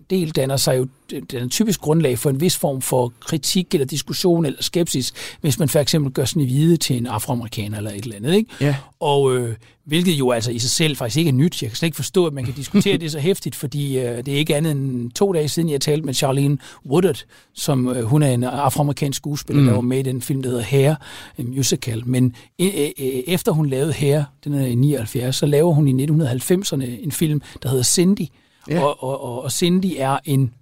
[0.09, 3.85] del danner sig jo, den er typisk grundlag for en vis form for kritik eller
[3.85, 8.03] diskussion eller skepsis, hvis man for eksempel gør sådan hvide til en afroamerikaner eller et
[8.03, 8.35] eller andet.
[8.35, 8.49] Ikke?
[8.61, 8.75] Ja.
[8.99, 11.61] Og øh, hvilket jo altså i sig selv faktisk ikke er nyt.
[11.61, 14.27] Jeg kan slet ikke forstå, at man kan diskutere det så hæftigt, fordi øh, det
[14.27, 18.23] er ikke andet end to dage siden, jeg talte med Charlene Woodard, som øh, hun
[18.23, 19.67] er en afroamerikansk skuespiller, mm.
[19.67, 20.95] der var med i den film, der hedder Hair,
[21.37, 22.03] en musical.
[22.05, 26.05] Men øh, øh, efter hun lavede Hair, den er i 79, så laver hun i
[26.05, 28.27] 1990'erne en film, der hedder Cindy.
[28.69, 28.83] Ja.
[28.83, 30.53] Og, og, og, og Cindy er en,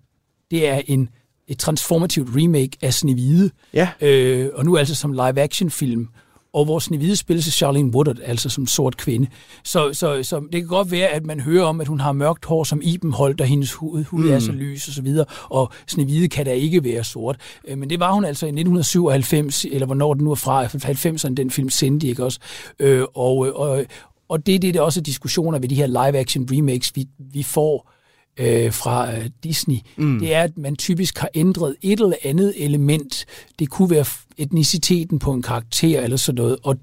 [0.51, 1.09] det er en
[1.47, 3.51] et transformativt remake af Snevide.
[3.73, 3.89] Ja.
[4.01, 6.07] Øh, og nu altså som live-action film
[6.53, 9.27] og hvor Snevide spilles af Charlene Woodard, altså som sort kvinde.
[9.63, 12.45] Så, så, så det kan godt være, at man hører om, at hun har mørkt
[12.45, 14.31] hår som Ibenholdt, og hendes hud, hud mm.
[14.31, 14.57] er så mm.
[14.57, 17.37] lys og så videre, og Snevide kan da ikke være sort.
[17.67, 21.33] Øh, men det var hun altså i 1997, eller hvornår den nu er fra, 90'erne,
[21.33, 22.39] den film Cindy, ikke også?
[22.79, 23.85] Øh, og, og,
[24.29, 27.91] og det, det er også diskussioner ved de her live-action remakes, vi, vi får
[28.39, 30.19] øh, fra øh, Disney, mm.
[30.19, 33.25] det er, at man typisk har ændret et eller andet element.
[33.59, 34.05] Det kunne være
[34.37, 36.57] etniciteten på en karakter eller sådan noget.
[36.63, 36.75] Og,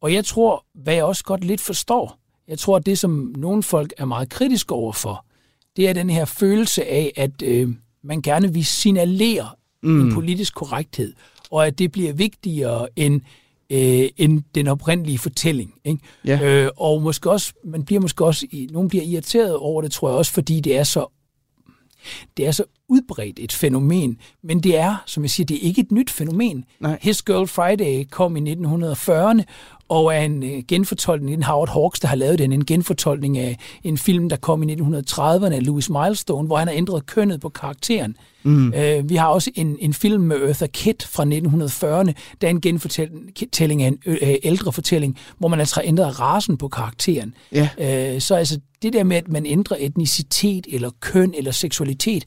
[0.00, 2.16] og jeg tror, hvad jeg også godt lidt forstår,
[2.48, 5.24] jeg tror, at det, som nogle folk er meget kritiske overfor,
[5.76, 7.68] det er den her følelse af, at øh,
[8.02, 9.48] man gerne vil signalere
[9.82, 10.00] mm.
[10.00, 11.12] en politisk korrekthed,
[11.50, 13.20] og at det bliver vigtigere end
[13.70, 15.74] øh, end den oprindelige fortælling.
[15.84, 16.02] Ikke?
[16.24, 16.40] Ja.
[16.42, 20.18] Øh, og måske også, man bliver måske også, nogen bliver irriteret over det, tror jeg
[20.18, 21.06] også, fordi det er så
[22.36, 25.80] det er så udbredt et fænomen, men det er, som jeg siger, det er ikke
[25.80, 26.64] et nyt fænomen.
[26.80, 26.98] Nej.
[27.02, 29.42] His Girl Friday kom i 1940'erne,
[29.90, 33.56] og er en øh, genfortolkning, en Howard Hawks, der har lavet den, en genfortolkning af
[33.84, 37.48] en film, der kom i 1930'erne af Louis Milestone, hvor han har ændret kønnet på
[37.48, 38.16] karakteren.
[38.42, 38.74] Mm.
[38.74, 42.60] Øh, vi har også en, en film med Eartha Kitt fra 1940'erne, der er en
[42.60, 47.34] genfortælling af en øh, ældre fortælling, hvor man altså har ændret rasen på karakteren.
[47.52, 47.68] Ja.
[48.14, 52.24] Øh, så altså det der med, at man ændrer etnicitet eller køn eller seksualitet,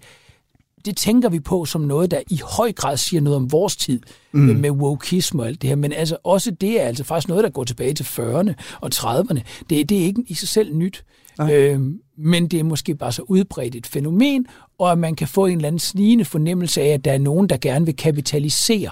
[0.86, 4.00] det tænker vi på som noget, der i høj grad siger noget om vores tid
[4.32, 4.40] mm.
[4.40, 5.76] med wokeism og alt det her.
[5.76, 9.40] Men altså, også det er altså faktisk noget, der går tilbage til 40'erne og 30'erne.
[9.70, 11.04] Det, det er ikke i sig selv nyt.
[11.42, 11.80] Øh,
[12.18, 14.46] men det er måske bare så udbredt et fænomen,
[14.78, 17.50] og at man kan få en eller anden snigende fornemmelse af, at der er nogen,
[17.50, 18.90] der gerne vil kapitalisere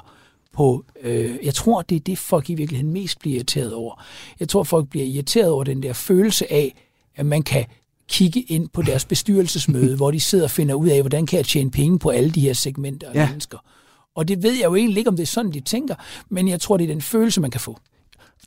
[0.54, 4.04] på, øh, jeg tror, det er det, folk i virkeligheden mest bliver irriteret over.
[4.40, 6.76] Jeg tror, folk bliver irriteret over den der følelse af,
[7.16, 7.66] at man kan
[8.12, 11.46] kigge ind på deres bestyrelsesmøde, hvor de sidder og finder ud af, hvordan kan jeg
[11.46, 13.28] tjene penge på alle de her segmenter af ja.
[13.30, 13.58] mennesker.
[14.16, 15.96] Og det ved jeg jo egentlig ikke, om det er sådan, de tænker,
[16.30, 17.78] men jeg tror, det er den følelse, man kan få.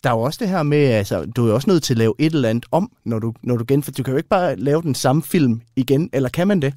[0.05, 1.99] Der er jo også det her med, altså, du er jo også nødt til at
[1.99, 3.91] lave et eller andet om, når du, når du genfor...
[3.91, 6.75] Du kan jo ikke bare lave den samme film igen, eller kan man det?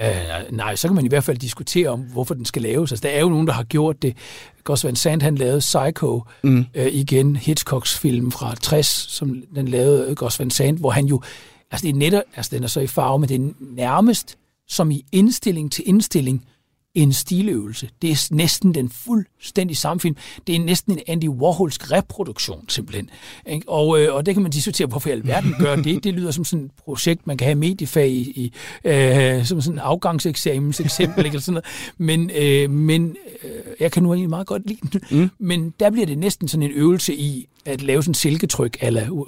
[0.00, 2.92] Uh, nej, så kan man i hvert fald diskutere om, hvorfor den skal laves.
[2.92, 4.16] Altså, der er jo nogen, der har gjort det.
[4.64, 6.66] Gus Van Sant, han lavede Psycho mm.
[6.78, 11.22] uh, igen, Hitchcocks film fra 60, som den lavede Gus Van Sant, hvor han jo
[11.70, 14.90] Altså, det er netop, altså den er så i farve, men det er nærmest som
[14.90, 16.44] i indstilling til indstilling
[16.96, 17.88] en stiløvelse.
[18.02, 20.16] Det er næsten den fuldstændig samme film.
[20.46, 23.10] Det er næsten en Andy Warholsk reproduktion, simpelthen.
[23.66, 26.04] Og, øh, og det kan man diskutere, hvorfor i alverden gør det.
[26.04, 28.52] Det lyder som sådan et projekt, man kan have mediefag i, i
[28.84, 31.64] øh, som sådan en afgangseksamens eksempel, eller sådan noget.
[31.98, 33.50] Men, øh, men øh,
[33.80, 35.00] jeg kan nu egentlig meget godt lide den.
[35.10, 35.30] Mm.
[35.38, 39.26] Men der bliver det næsten sådan en øvelse i at lave sådan en silketryk, eller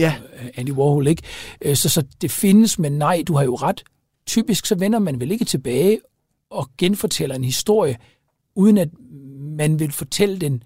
[0.00, 0.14] ja.
[0.56, 1.22] Andy Warhol, ikke?
[1.62, 3.82] Øh, så, så det findes, men nej, du har jo ret.
[4.26, 6.00] Typisk så vender man vel ikke tilbage
[6.50, 7.96] og genfortæller en historie,
[8.54, 8.88] uden at
[9.40, 10.62] man vil fortælle den,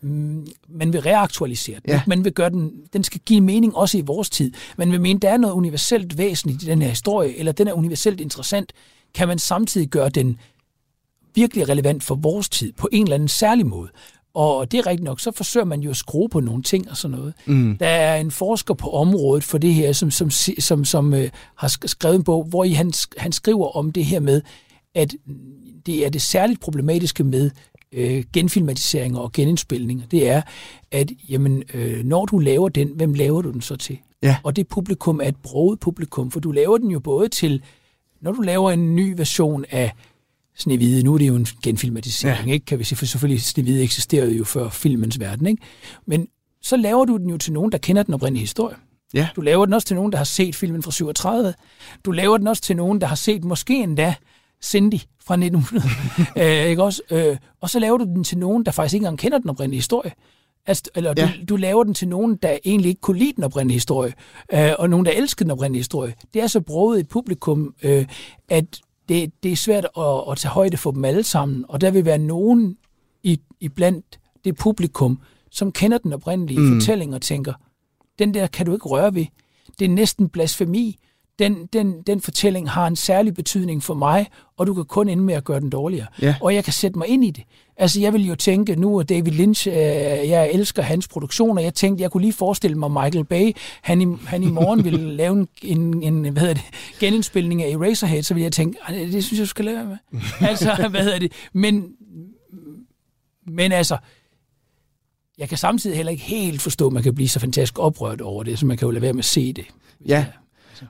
[0.00, 1.90] mm, man vil reaktualisere den.
[1.90, 2.02] Ja.
[2.06, 4.52] Man vil gøre den, den skal give mening også i vores tid.
[4.76, 7.72] Man vil mene, der er noget universelt væsentligt i den her historie, eller den er
[7.72, 8.72] universelt interessant.
[9.14, 10.38] Kan man samtidig gøre den
[11.34, 13.88] virkelig relevant for vores tid på en eller anden særlig måde?
[14.34, 16.96] Og det er rigtigt nok, så forsøger man jo at skrue på nogle ting og
[16.96, 17.34] sådan noget.
[17.46, 17.76] Mm.
[17.78, 21.76] Der er en forsker på området for det her, som, som, som, som øh, har
[21.86, 24.42] skrevet en bog, hvor han, han skriver om det her med,
[24.94, 25.14] at
[25.86, 27.50] det er det særligt problematiske med
[27.92, 30.42] øh, genfilmatiseringer og genindspilninger, det er,
[30.90, 33.98] at jamen, øh, når du laver den, hvem laver du den så til?
[34.22, 34.36] Ja.
[34.42, 37.62] Og det publikum er et broget publikum, for du laver den jo både til,
[38.20, 39.92] når du laver en ny version af
[40.56, 42.52] Snevide, nu er det jo en genfilmatisering, ja.
[42.52, 42.66] ikke?
[42.66, 45.62] kan vi sige, for selvfølgelig Snevide eksisterede jo før filmens verden, ikke?
[46.06, 46.28] men
[46.62, 48.76] så laver du den jo til nogen, der kender den oprindelige historie.
[49.14, 49.28] Ja.
[49.36, 51.54] Du laver den også til nogen, der har set filmen fra 37.
[52.04, 54.14] Du laver den også til nogen, der har set måske endda
[54.64, 55.88] Cindy fra 1900.
[56.64, 57.02] øh, ikke også?
[57.10, 59.78] Øh, og så laver du den til nogen, der faktisk ikke engang kender den oprindelige
[59.78, 60.12] historie.
[60.66, 61.30] Altså, eller ja.
[61.40, 64.12] du, du laver den til nogen, der egentlig ikke kunne lide den oprindelige historie,
[64.52, 66.14] øh, og nogen, der elskede den oprindelige historie.
[66.34, 68.06] Det er så broget et publikum, øh,
[68.48, 68.80] at
[69.12, 72.04] det, det er svært at, at tage højde for dem alle sammen, og der vil
[72.04, 72.76] være nogen
[73.22, 75.18] i, i blandt det publikum,
[75.50, 76.80] som kender den oprindelige mm.
[76.80, 77.52] fortælling og tænker,
[78.18, 79.26] den der kan du ikke røre ved.
[79.78, 80.98] Det er næsten blasfemi.
[81.38, 85.22] Den, den, den fortælling har en særlig betydning for mig, og du kan kun ende
[85.22, 86.06] med at gøre den dårligere.
[86.22, 86.36] Ja.
[86.40, 87.44] Og jeg kan sætte mig ind i det.
[87.76, 91.74] Altså, jeg vil jo tænke, nu er David Lynch, øh, jeg elsker hans produktioner, jeg
[91.74, 95.36] tænkte, jeg kunne lige forestille mig Michael Bay, han i, han i morgen ville lave
[95.36, 96.64] en, en, en hvad hedder det,
[97.00, 99.96] genindspilning af Eraserhead, så vil jeg tænke, det synes jeg, du skal lade med.
[100.48, 101.92] altså, hvad hedder det, men,
[103.46, 103.96] men altså,
[105.38, 108.42] jeg kan samtidig heller ikke helt forstå, at man kan blive så fantastisk oprørt over
[108.42, 109.64] det, så man kan jo lade være med at se det.
[110.06, 110.26] Ja,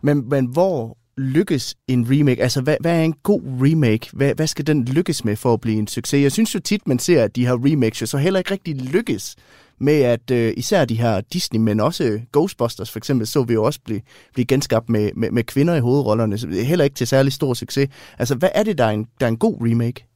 [0.02, 2.42] men, men hvor lykkes en remake?
[2.42, 4.08] Altså, hvad, hvad er en god remake?
[4.12, 6.22] Hvad, hvad skal den lykkes med for at blive en succes?
[6.22, 9.36] Jeg synes jo tit, man ser, at de her remakes så heller ikke rigtig lykkes
[9.78, 13.64] med, at uh, især de her Disney, men også Ghostbusters for eksempel, så vi jo
[13.64, 14.00] også blive,
[14.32, 16.38] blive genskabt med, med, med kvinder i hovedrollerne.
[16.38, 17.88] Så er heller ikke til særlig stor succes.
[18.18, 20.06] Altså, hvad er det, der er en, der er en god remake?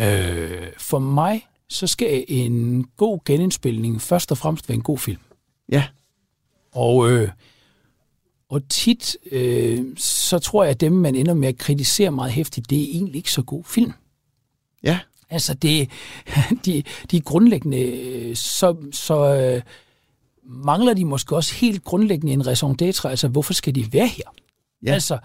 [0.00, 5.20] Øh, for mig, så skal en god genindspilning først og fremmest være en god film.
[5.72, 5.84] Ja.
[6.72, 7.28] Og øh,
[8.52, 12.70] og tit, øh, så tror jeg, at dem, man ender med at kritisere meget hæftigt,
[12.70, 13.92] det er egentlig ikke så god film.
[14.82, 14.98] Ja.
[15.30, 15.90] Altså, det,
[16.66, 19.62] de, de grundlæggende, øh, så, så øh,
[20.44, 23.08] mangler de måske også helt grundlæggende en raison d'etre.
[23.08, 24.24] Altså, hvorfor skal de være her?
[24.86, 24.92] Ja.
[24.92, 25.18] Altså,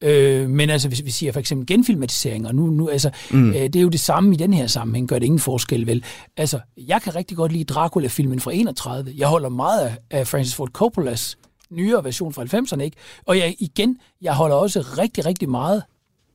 [0.00, 3.48] øh, men altså, hvis vi siger for eksempel genfilmatiseringer, nu, nu altså, mm.
[3.48, 6.04] øh, det er jo det samme i den her sammenhæng, gør det ingen forskel vel.
[6.36, 9.14] Altså, jeg kan rigtig godt lide Dracula-filmen fra 31.
[9.16, 11.36] Jeg holder meget af Francis Ford Coppolas
[11.74, 12.96] nyere version fra 90'erne, ikke?
[13.24, 15.82] Og jeg, igen, jeg holder også rigtig, rigtig meget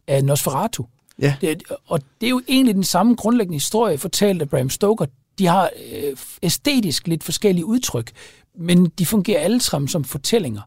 [0.07, 0.85] af Nosferatu.
[1.21, 1.35] Ja.
[1.41, 5.05] Det, og det er jo egentlig den samme grundlæggende historie, fortalt af Bram Stoker.
[5.39, 8.11] De har øh, æstetisk lidt forskellige udtryk,
[8.57, 10.61] men de fungerer alle sammen som fortællinger.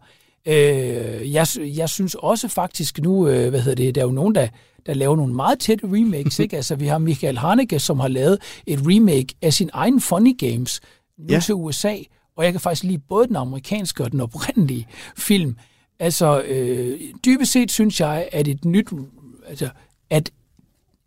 [0.46, 4.34] Øh, jeg, jeg synes også faktisk nu, øh, hvad hedder det, der er jo nogen,
[4.34, 4.48] der,
[4.86, 6.38] der laver nogle meget tætte remakes.
[6.44, 6.56] ikke?
[6.56, 10.80] Altså, vi har Michael Haneke, som har lavet et remake af sin egen Funny Games
[11.18, 11.40] nu ja.
[11.40, 11.96] til USA,
[12.36, 15.56] og jeg kan faktisk lide både den amerikanske og den oprindelige film.
[15.98, 18.88] Altså, øh, dybest set synes jeg, at et nyt,
[19.46, 19.68] altså,
[20.10, 20.30] at,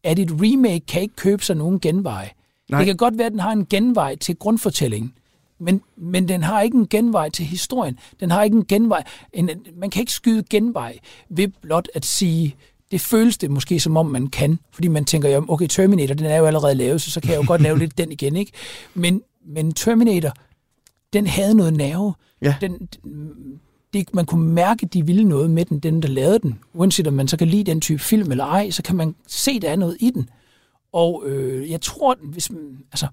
[0.03, 2.31] at et remake kan ikke købe sig nogen genvej.
[2.69, 2.79] Nej.
[2.79, 5.13] Det kan godt være, at den har en genvej til grundfortællingen,
[5.59, 7.99] men, men den har ikke en genvej til historien.
[8.19, 9.03] Den har ikke en genvej.
[9.33, 10.97] En, man kan ikke skyde genvej
[11.29, 12.55] ved blot at sige,
[12.91, 16.25] det føles det måske som om, man kan, fordi man tænker, ja, okay, Terminator, den
[16.25, 18.51] er jo allerede lavet, så, så kan jeg jo godt lave lidt den igen, ikke?
[18.93, 20.33] Men, men Terminator
[21.15, 22.13] den havde noget nerve.
[22.41, 22.55] Ja.
[22.61, 22.89] Den,
[23.93, 26.59] det, man kunne mærke, at de ville noget med den, den der lavede den.
[26.73, 29.59] Uanset om man så kan lide den type film eller ej, så kan man se,
[29.59, 30.29] der er noget i den.
[30.93, 32.51] Og øh, jeg tror, hvis
[32.91, 33.07] altså,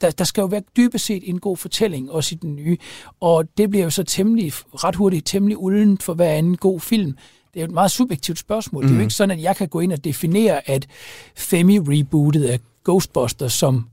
[0.00, 2.76] der, der skal jo være dybest set en god fortælling, også i den nye.
[3.20, 7.16] Og det bliver jo så temmelig, ret hurtigt temmelig uldent for hver anden god film.
[7.54, 8.82] Det er jo et meget subjektivt spørgsmål.
[8.82, 8.86] Mm.
[8.86, 9.02] Det er jo mhm.
[9.02, 10.86] ikke sådan, at jeg kan gå ind og definere, at
[11.36, 13.88] Femi rebootet af Ghostbusters som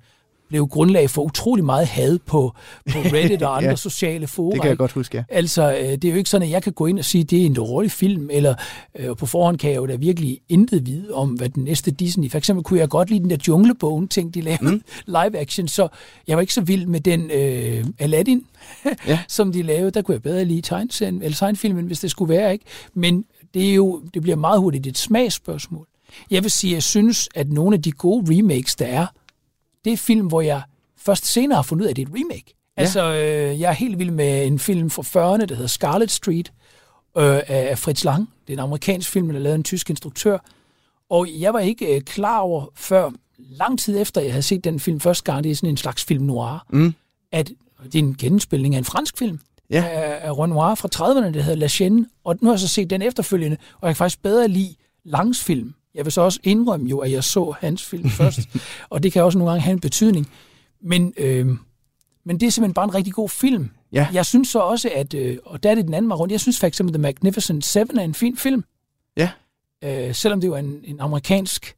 [0.52, 2.56] blev grundlag for utrolig meget had på,
[2.92, 4.54] på Reddit og andre ja, sociale fora.
[4.54, 5.24] Det kan jeg godt huske, ja.
[5.30, 7.30] Altså, øh, det er jo ikke sådan, at jeg kan gå ind og sige, at
[7.30, 8.56] det er en dårlig film, eller
[9.00, 12.32] øh, på forhånd kan jeg jo da virkelig intet vide om, hvad den næste Disney...
[12.32, 14.82] For eksempel kunne jeg godt lide den der junglebogen ting, de lavede mm.
[15.18, 15.88] live action, så
[16.28, 18.46] jeg var ikke så vild med den øh, Aladdin,
[19.08, 19.20] ja.
[19.28, 19.92] som de lavede.
[19.92, 22.66] Der kunne jeg bedre lide tegnsen, eller tegnfilmen, hvis det skulle være, ikke?
[22.94, 25.88] Men det, er jo, det bliver meget hurtigt et smagsspørgsmål.
[26.32, 29.08] Jeg vil sige, at jeg synes, at nogle af de gode remakes, der er,
[29.86, 30.62] det er film, hvor jeg
[30.98, 32.56] først senere har fundet ud af, at det er et remake.
[32.78, 32.82] Ja.
[32.82, 36.52] Altså, øh, jeg er helt vild med en film fra 40'erne, der hedder Scarlet Street,
[37.18, 38.30] øh, af Fritz Lang.
[38.48, 40.38] Det er en amerikansk film, der er lavet en tysk instruktør.
[41.10, 44.80] Og jeg var ikke øh, klar over, før lang tid efter, jeg havde set den
[44.80, 46.94] film første gang, det er sådan en slags film noir, mm.
[47.32, 47.52] at
[47.84, 49.40] det er en genspilning af en fransk film
[49.70, 49.86] ja.
[49.92, 52.20] af, af Renoir fra 30'erne, der hedder La Chaîne.
[52.24, 55.44] Og nu har jeg så set den efterfølgende, og jeg kan faktisk bedre lide Langs
[55.44, 55.74] film.
[55.96, 58.40] Jeg vil så også indrømme jo, at jeg så hans film først,
[58.90, 60.32] og det kan også nogle gange have en betydning.
[60.82, 61.48] Men, øh,
[62.24, 63.70] men det er simpelthen bare en rigtig god film.
[63.94, 64.08] Ja.
[64.14, 66.40] Jeg synes så også, at, øh, og der er det den anden vej rundt, jeg
[66.40, 68.64] synes for eksempel The Magnificent Seven er en fin film.
[69.18, 69.30] Ja.
[69.84, 71.76] Øh, selvom det jo er en, en amerikansk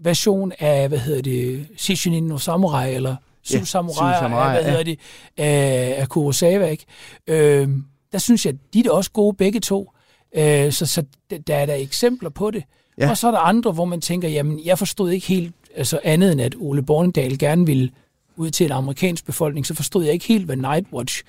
[0.00, 4.70] version af, hvad hedder det, Shishin no Samurai, eller Syv ja, Samurai, Samurai, hvad ja.
[4.70, 4.98] hedder det,
[5.36, 6.84] af, af Kurosawa, ikke?
[7.26, 7.68] Øh,
[8.12, 9.92] der synes jeg, de er også gode begge to.
[10.36, 11.04] Øh, så, så
[11.46, 12.64] der er der eksempler på det.
[12.98, 13.10] Ja.
[13.10, 16.32] Og så er der andre, hvor man tænker, jamen, jeg forstod ikke helt altså andet
[16.32, 17.90] end, at Ole Bornedal gerne ville
[18.36, 21.22] ud til en amerikansk befolkning, så forstod jeg ikke helt, hvad Nightwatch,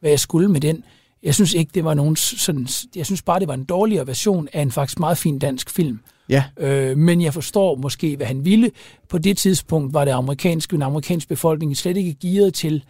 [0.00, 0.84] hvad jeg skulle med den.
[1.22, 4.48] Jeg synes ikke, det var nogen sådan, jeg synes bare, det var en dårligere version
[4.52, 6.00] af en faktisk meget fin dansk film.
[6.28, 6.44] Ja.
[6.58, 8.70] Øh, men jeg forstår måske, hvad han ville.
[9.08, 12.84] På det tidspunkt var det amerikanske, en amerikansk befolkning slet ikke gearet til,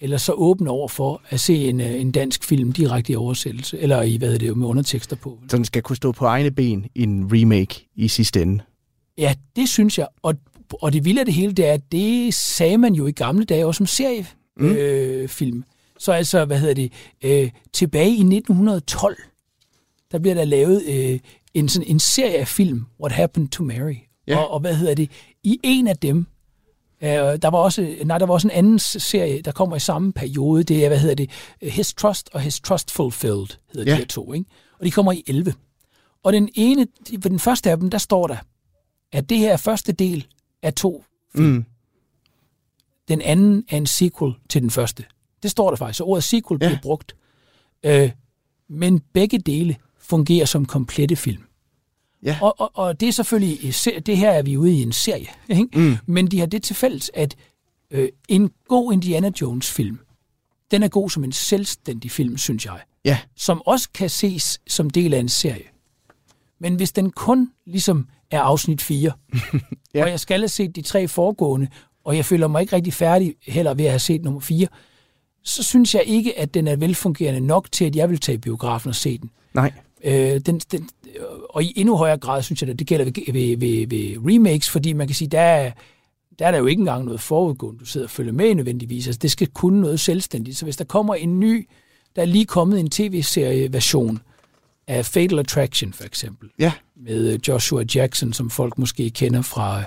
[0.00, 3.78] eller så åben over for at se en, øh, en dansk film direkte i oversættelse,
[3.78, 5.38] eller i, hvad det, med undertekster på.
[5.48, 8.64] Så den skal kunne stå på egne ben i en remake i sidste ende?
[9.18, 10.06] Ja, det synes jeg.
[10.22, 10.34] Og,
[10.72, 13.44] og det vilde af det hele, det er, at det sagde man jo i gamle
[13.44, 14.36] dage også som seriefilm.
[14.60, 14.72] Mm.
[14.72, 15.28] Øh,
[15.98, 16.92] så altså, hvad hedder det,
[17.24, 19.16] øh, tilbage i 1912,
[20.12, 21.18] der bliver der lavet øh,
[21.54, 23.96] en, sådan, en serie af film, What Happened to Mary.
[24.26, 24.36] Ja.
[24.36, 25.10] Og, og hvad hedder det,
[25.44, 26.26] i en af dem,
[27.02, 30.12] øh, der var også, nej, der var også en anden serie, der kommer i samme
[30.12, 31.30] periode, det er, hvad hedder det,
[31.62, 33.92] His Trust og His Trust Fulfilled, hedder ja.
[33.92, 34.46] de her to, ikke?
[34.78, 35.54] Og de kommer i 11.
[36.22, 36.86] Og den ene,
[37.22, 38.36] på den første af dem, der står der,
[39.12, 40.26] at det her er første del
[40.62, 41.46] af to film.
[41.46, 41.64] Mm.
[43.08, 45.04] Den anden er en sequel til den første.
[45.42, 46.68] Det står der faktisk, så ordet sequel ja.
[46.68, 47.16] bliver brugt.
[47.82, 48.10] Øh,
[48.68, 51.42] men begge dele fungerer som komplette film.
[52.22, 52.38] Ja.
[52.40, 53.74] Og, og, og det er selvfølgelig,
[54.06, 55.68] det her er vi ude i en serie, ikke?
[55.74, 55.96] Mm.
[56.06, 57.36] men de har det til fælles, at
[57.90, 59.98] øh, en god Indiana Jones-film,
[60.70, 62.80] den er god som en selvstændig film, synes jeg.
[63.04, 63.18] Ja.
[63.36, 65.64] Som også kan ses som del af en serie.
[66.60, 69.12] Men hvis den kun ligesom er afsnit 4,
[69.94, 70.02] ja.
[70.02, 71.68] og jeg skal have set de tre foregående,
[72.04, 74.66] og jeg føler mig ikke rigtig færdig heller ved at have set nummer 4,
[75.44, 78.88] så synes jeg ikke, at den er velfungerende nok til, at jeg vil tage biografen
[78.88, 79.30] og se den.
[79.54, 79.72] Nej.
[80.04, 80.88] Øh, den, den,
[81.50, 84.70] og i endnu højere grad synes jeg, at det gælder ved, ved, ved, ved remakes,
[84.70, 85.72] fordi man kan sige, der er,
[86.38, 89.06] der er der jo ikke engang noget forudgående, du sidder og følger med nødvendigvis.
[89.06, 90.56] Altså, det skal kunne noget selvstændigt.
[90.56, 91.68] Så hvis der kommer en ny,
[92.16, 94.20] der er lige kommet en tv-serie-version
[94.86, 96.72] af Fatal Attraction, for eksempel, ja.
[96.96, 99.82] med øh, Joshua Jackson, som folk måske kender fra,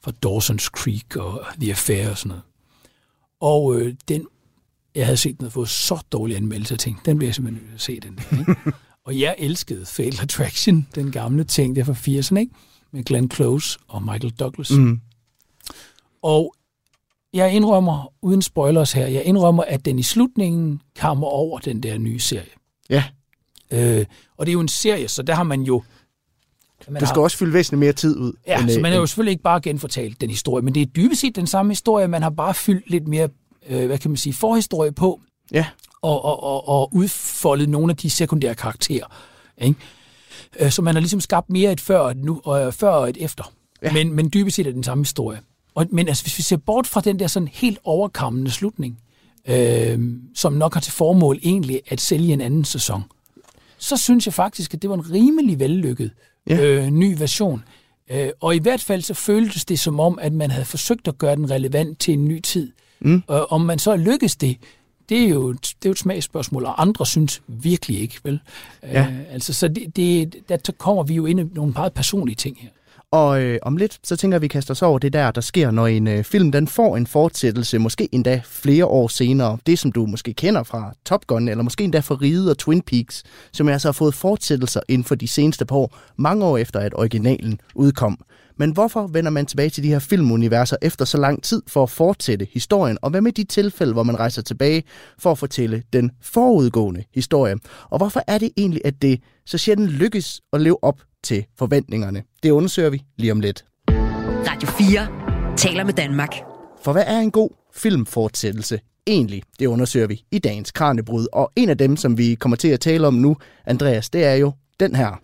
[0.00, 2.42] fra Dawson's Creek og The Affair og sådan noget.
[3.40, 4.26] Og øh, den,
[4.94, 7.80] jeg havde set den fået så dårlig anmeldelse, jeg tænkte, den bliver jeg simpelthen nødt
[7.80, 8.38] til at se, den der.
[8.38, 8.72] Ikke?
[9.06, 12.52] Og jeg elskede Fatal Attraction, den gamle ting der fra 80'erne, ikke?
[12.92, 14.70] Med Glenn Close og Michael Douglas.
[14.70, 15.00] Mm.
[16.22, 16.54] Og
[17.32, 21.98] jeg indrømmer, uden spoilers her, jeg indrømmer, at den i slutningen kommer over den der
[21.98, 22.50] nye serie.
[22.90, 23.04] Ja.
[23.70, 25.82] Øh, og det er jo en serie, så der har man jo...
[26.88, 28.32] Man du skal har, også fylde væsentligt mere tid ud.
[28.46, 30.86] Ja, end, så man har jo selvfølgelig ikke bare genfortalt den historie, men det er
[30.86, 33.28] dybest set den samme historie, man har bare fyldt lidt mere,
[33.68, 35.20] øh, hvad kan man sige, forhistorie på.
[35.52, 35.66] Ja
[36.02, 39.06] og, og, og, og udfoldet nogle af de sekundære karakterer.
[39.58, 39.76] Ikke?
[40.60, 43.08] Øh, så man har ligesom skabt mere et før og et, nu, og før og
[43.08, 43.52] et efter.
[43.82, 43.92] Ja.
[43.92, 45.40] Men, men dybest set er den samme historie.
[45.74, 48.98] Og, men altså, hvis vi ser bort fra den der sådan helt overkommende slutning,
[49.48, 49.98] øh,
[50.34, 53.02] som nok har til formål egentlig at sælge en anden sæson,
[53.78, 56.10] så synes jeg faktisk, at det var en rimelig vellykket
[56.46, 56.60] ja.
[56.60, 57.64] øh, ny version.
[58.10, 61.18] Øh, og i hvert fald så føltes det som om, at man havde forsøgt at
[61.18, 62.72] gøre den relevant til en ny tid.
[63.00, 63.22] Mm.
[63.26, 64.56] Og om man så lykkes det,
[65.12, 68.40] det er jo, det er jo et smagsspørgsmål, og andre synes virkelig ikke, vel?
[68.82, 69.06] Ja.
[69.06, 72.56] Uh, altså, så det, det, der kommer vi jo ind i nogle meget personlige ting
[72.60, 72.68] her.
[73.12, 75.40] Og øh, om lidt, så tænker jeg, at vi kaster os over det der, der
[75.40, 79.58] sker, når en øh, film den får en fortsættelse, måske endda flere år senere.
[79.66, 82.82] Det, som du måske kender fra Top Gun, eller måske endda fra Ride og Twin
[82.82, 86.80] Peaks, som altså har fået fortsættelser inden for de seneste par år, mange år efter,
[86.80, 88.18] at originalen udkom.
[88.56, 91.90] Men hvorfor vender man tilbage til de her filmuniverser efter så lang tid for at
[91.90, 92.98] fortsætte historien?
[93.02, 94.82] Og hvad med de tilfælde, hvor man rejser tilbage
[95.18, 97.56] for at fortælle den forudgående historie?
[97.90, 102.22] Og hvorfor er det egentlig, at det så sjældent lykkes at leve op til forventningerne?
[102.42, 103.64] Det undersøger vi lige om lidt.
[104.48, 106.36] Radio 4 taler med Danmark.
[106.84, 109.42] For hvad er en god filmfortsættelse egentlig?
[109.58, 111.26] Det undersøger vi i dagens Kranjebrud.
[111.32, 113.36] Og en af dem, som vi kommer til at tale om nu,
[113.66, 115.22] Andreas, det er jo den her.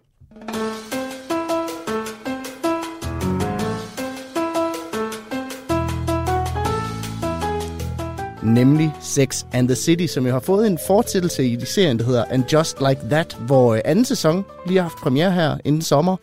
[8.43, 12.25] nemlig Sex and the City, som jo har fået en fortsættelse i serien, der hedder
[12.31, 16.17] And Just Like That, hvor anden sæson lige har haft premiere her inden sommer.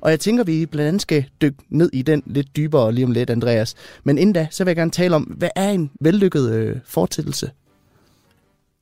[0.00, 3.10] Og jeg tænker, vi blandt andet skal dykke ned i den lidt dybere lige om
[3.10, 3.74] lidt, Andreas.
[4.04, 7.50] Men inden da, så vil jeg gerne tale om, hvad er en vellykket øh, fortsættelse?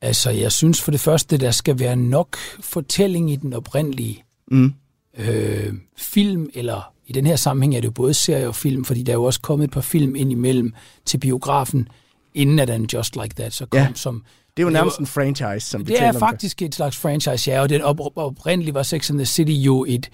[0.01, 4.75] Altså, jeg synes for det første, der skal være nok fortælling i den oprindelige mm.
[5.19, 9.03] øh, film, eller i den her sammenhæng er det jo både serie og film, fordi
[9.03, 10.73] der er jo også kommet et par film ind imellem
[11.05, 11.89] til biografen,
[12.35, 13.89] inden at den Just Like That så kom ja.
[13.95, 14.25] som...
[14.57, 16.67] Det er jo nærmest en franchise, som vi Det er faktisk det.
[16.67, 20.11] et slags franchise, ja, og den op, oprindeligt var Sex and the City jo et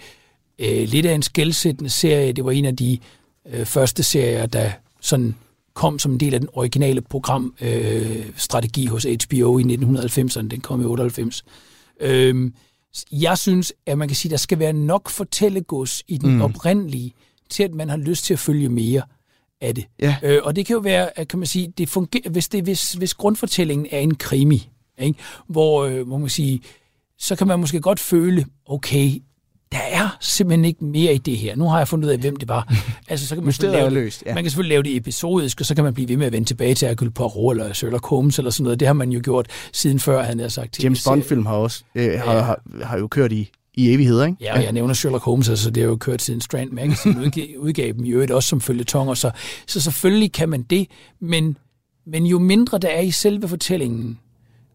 [0.61, 2.32] øh, lidt af en skældsættende serie.
[2.32, 2.98] Det var en af de
[3.52, 5.34] øh, første serier, der sådan
[5.74, 10.48] kom som en del af den originale programstrategi øh, hos HBO i 1990'erne.
[10.48, 11.44] Den kom i 98.
[12.00, 12.50] Øh,
[13.12, 16.42] jeg synes, at man kan sige, at der skal være nok fortællegods i den mm.
[16.42, 17.12] oprindelige,
[17.50, 19.02] til at man har lyst til at følge mere
[19.61, 19.84] af det.
[20.00, 20.16] Ja.
[20.22, 23.14] Øh, og det kan jo være, kan man sige, det fungerer, hvis, det, hvis, hvis
[23.14, 25.18] grundfortællingen er en krimi, ikke?
[25.46, 26.61] Hvor, øh, hvor man sige,
[27.18, 29.22] så kan man måske godt føle, okay,
[29.72, 31.56] der er simpelthen ikke mere i det her.
[31.56, 32.68] Nu har jeg fundet ud af, hvem det var.
[33.08, 34.34] Altså, så kan man, lave det, løst, ja.
[34.34, 36.48] man kan selvfølgelig lave det episodisk, og så kan man blive ved med at vende
[36.48, 38.80] tilbage til Hercule Poirot eller Sherlock Holmes eller sådan noget.
[38.80, 40.84] Det har man jo gjort siden før, han har sagt.
[40.84, 42.40] James Bond-film har også øh, har, ja.
[42.40, 44.36] har, har jo kørt i i evighed, ikke?
[44.40, 47.46] Ja, og jeg nævner Sherlock Holmes, altså det har jo kørt siden Strand Magazine udgav,
[47.58, 49.30] udgav dem i øvrigt også som følgetonger, så,
[49.66, 50.86] så selvfølgelig kan man det,
[51.20, 51.56] men,
[52.06, 54.18] men jo mindre der er i selve fortællingen,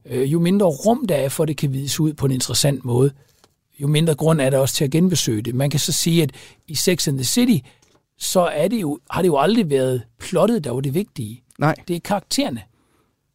[0.10, 2.86] øh, jo mindre rum der er for, at det kan vides ud på en interessant
[2.86, 3.12] måde,
[3.80, 5.56] jo mindre grund er der også til at genbesøge det.
[5.56, 6.32] Man kan så sige, at
[6.68, 7.68] i Sex and the City,
[8.18, 11.44] så er det jo, har det jo aldrig været plottet, der var det vigtige.
[11.60, 11.76] Nej.
[11.88, 12.62] Det er karaktererne.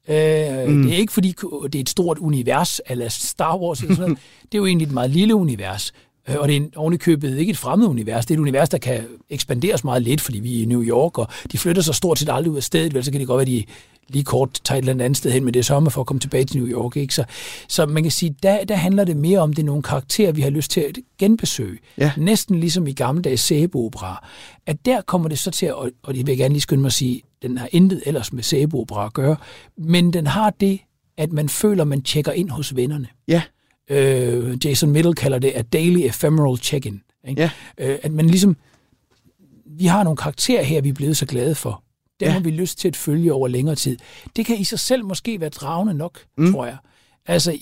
[0.08, 0.82] Øh, mm.
[0.82, 4.22] Det er ikke, fordi det er et stort univers, eller Star Wars eller sådan noget.
[4.52, 5.92] det er jo egentlig et meget lille univers.
[6.30, 8.26] Øh, og det er ovenikøbet ikke et fremmed univers.
[8.26, 11.18] Det er et univers, der kan ekspanderes meget lidt, fordi vi er i New York,
[11.18, 12.94] og de flytter sig stort set aldrig ud af stedet.
[12.94, 13.72] Vel, så kan det godt være, at de
[14.08, 16.20] lige kort tager et eller andet sted hen, men det er sommer for at komme
[16.20, 16.96] tilbage til New York.
[16.96, 17.14] Ikke?
[17.14, 17.24] Så,
[17.68, 20.40] så man kan sige, der, der handler det mere om, det er nogle karakterer, vi
[20.40, 21.78] har lyst til at genbesøge.
[21.98, 22.12] Ja.
[22.16, 24.26] Næsten ligesom i gamle dage sæbeopera.
[24.66, 26.88] At der kommer det så til, at, og det vil jeg gerne lige skynde mig
[26.88, 29.36] at sige, den har intet ellers med sæbeopera at gøre,
[29.78, 30.80] men den har det,
[31.18, 33.08] at man føler, man tjekker ind hos vennerne.
[33.28, 33.42] Ja.
[33.90, 37.02] Øh, Jason Middle kalder det a daily ephemeral check-in.
[37.28, 37.42] Ikke?
[37.42, 37.50] Ja.
[37.78, 38.56] Øh, at man ligesom,
[39.66, 41.82] vi har nogle karakterer her, vi er blevet så glade for.
[42.20, 42.32] Dem ja.
[42.32, 43.96] har vi lyst til at følge over længere tid.
[44.36, 46.52] Det kan i sig selv måske være dragende nok, mm.
[46.52, 46.76] tror jeg.
[47.26, 47.58] Altså,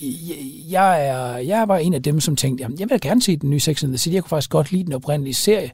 [0.71, 3.51] jeg, er, jeg var en af dem, som tænkte, jamen, jeg vil gerne se den
[3.51, 4.15] nye Sex and the City.
[4.15, 5.71] Jeg kunne faktisk godt lide den oprindelige serie.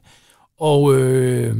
[0.59, 1.57] Og, øh,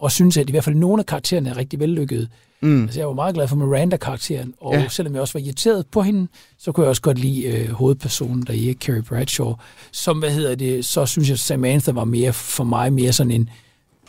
[0.00, 2.28] og synes, at i hvert fald nogle af karaktererne er rigtig vellykkede.
[2.60, 2.82] Mm.
[2.82, 4.88] Altså, jeg var meget glad for Miranda-karakteren, og ja.
[4.88, 6.28] selvom jeg også var irriteret på hende,
[6.58, 9.54] så kunne jeg også godt lide øh, hovedpersonen der i Carrie Bradshaw.
[9.92, 13.50] Som, hvad hedder det, så synes jeg, Samantha var mere for mig mere sådan en,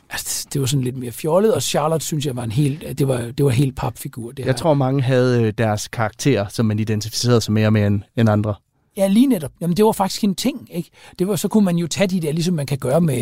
[0.10, 3.08] altså, det var sådan lidt mere fjollet, og Charlotte synes jeg var en helt, det
[3.08, 4.32] var, det var helt papfigur.
[4.32, 4.54] Det jeg her.
[4.54, 8.56] tror, mange havde øh, deres karakter, som man identificerede sig mere med end, end andre.
[9.00, 9.52] Ja, lige netop.
[9.62, 10.90] Jamen, det var faktisk en ting, ikke?
[11.20, 13.18] Det var, så kunne man jo tage de der, ligesom man kan gøre med,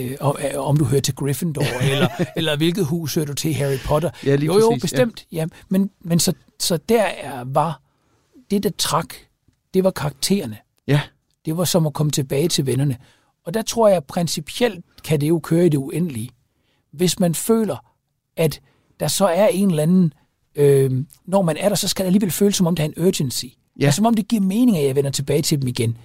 [0.00, 1.62] øh, øh om du hører til Gryffindor,
[1.92, 4.10] eller, eller hvilket hus hører du til Harry Potter.
[4.24, 5.26] Ja, lige jo, jo, præcis, bestemt.
[5.32, 5.36] Ja.
[5.36, 7.80] ja men, men så, så der er, var,
[8.50, 9.14] det der trak,
[9.74, 10.56] det var karaktererne.
[10.86, 11.00] Ja.
[11.44, 12.96] Det var som at komme tilbage til vennerne.
[13.46, 16.30] Og der tror jeg, principielt kan det jo køre i det uendelige.
[16.92, 17.76] Hvis man føler,
[18.36, 18.60] at
[19.00, 20.12] der så er en eller anden,
[20.54, 23.06] øh, når man er der, så skal der alligevel føles, som om der er en
[23.06, 23.46] urgency.
[23.80, 23.84] Ja.
[23.84, 25.96] Altså, som om det giver mening, at jeg vender tilbage til dem igen.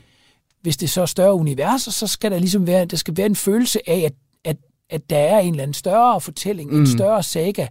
[0.62, 3.36] Hvis det så er større universer, så skal der ligesom være, der skal være en
[3.36, 4.14] følelse af, at,
[4.46, 4.58] at,
[4.90, 6.80] at der er en eller anden større fortælling, mm.
[6.80, 7.68] en større saga,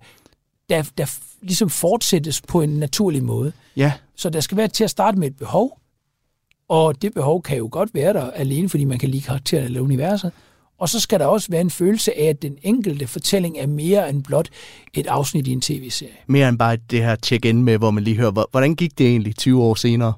[0.69, 3.53] der, der ligesom fortsættes på en naturlig måde.
[3.77, 3.93] Ja.
[4.17, 5.79] Så der skal være til at starte med et behov,
[6.69, 9.81] og det behov kan jo godt være der alene, fordi man kan lide karakteren eller
[9.81, 10.33] universet.
[10.81, 14.11] Og så skal der også være en følelse af, at den enkelte fortælling er mere
[14.11, 14.49] end blot
[14.95, 16.13] et afsnit i en tv-serie.
[16.27, 19.37] Mere end bare det her check-in med, hvor man lige hører, hvordan gik det egentlig
[19.37, 20.13] 20 år senere?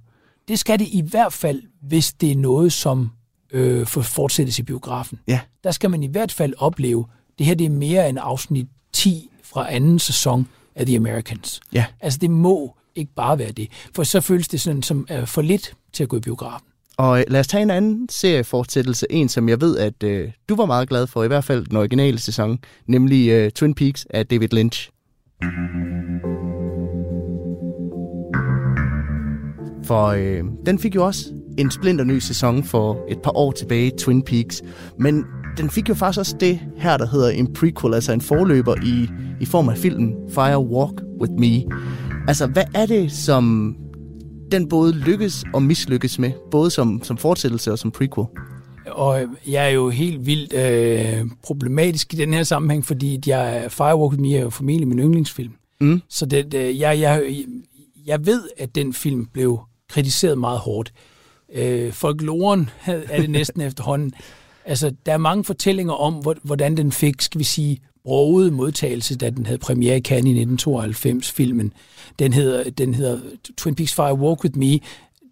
[0.48, 3.10] Det skal det i hvert fald, hvis det er noget, som
[3.52, 5.18] øh, for fortsættes i biografen.
[5.28, 5.40] Ja.
[5.64, 7.06] Der skal man i hvert fald opleve,
[7.38, 11.60] det her det er mere end afsnit 10 fra anden sæson af The Americans.
[11.72, 11.84] Ja.
[12.00, 15.42] Altså det må ikke bare være det, for så føles det sådan som er for
[15.42, 16.66] lidt til at gå i biografen.
[16.98, 20.56] Og øh, lad os tage en anden seriefortsættelse, en som jeg ved, at øh, du
[20.56, 24.26] var meget glad for, i hvert fald den originale sæson, nemlig øh, Twin Peaks af
[24.26, 24.90] David Lynch.
[29.84, 31.24] For øh, den fik jo også
[31.58, 34.62] en splinter ny sæson for et par år tilbage, Twin Peaks.
[34.98, 35.24] Men
[35.56, 39.08] den fik jo faktisk også det her, der hedder en prequel, altså en forløber i,
[39.40, 41.76] i form af filmen Fire Walk With Me.
[42.28, 43.76] Altså, hvad er det, som
[44.52, 48.26] den både lykkes og mislykkes med, både som, som fortsættelse og som prequel?
[48.86, 54.20] Og jeg er jo helt vildt øh, problematisk i den her sammenhæng, fordi jeg, Firewalk
[54.20, 55.52] Me er jo formentlig min yndlingsfilm.
[55.80, 56.02] Mm.
[56.08, 57.44] Så det, øh, jeg, jeg,
[58.06, 60.92] jeg ved, at den film blev kritiseret meget hårdt.
[61.54, 64.12] Øh, folkloren er det næsten efterhånden.
[64.64, 69.30] Altså, der er mange fortællinger om, hvordan den fik, skal vi sige, broget modtagelse, da
[69.30, 71.72] den havde premiere i Cannes i 1992-filmen.
[72.18, 73.18] Den hedder, den hedder
[73.56, 74.78] Twin Peaks Fire Walk With Me.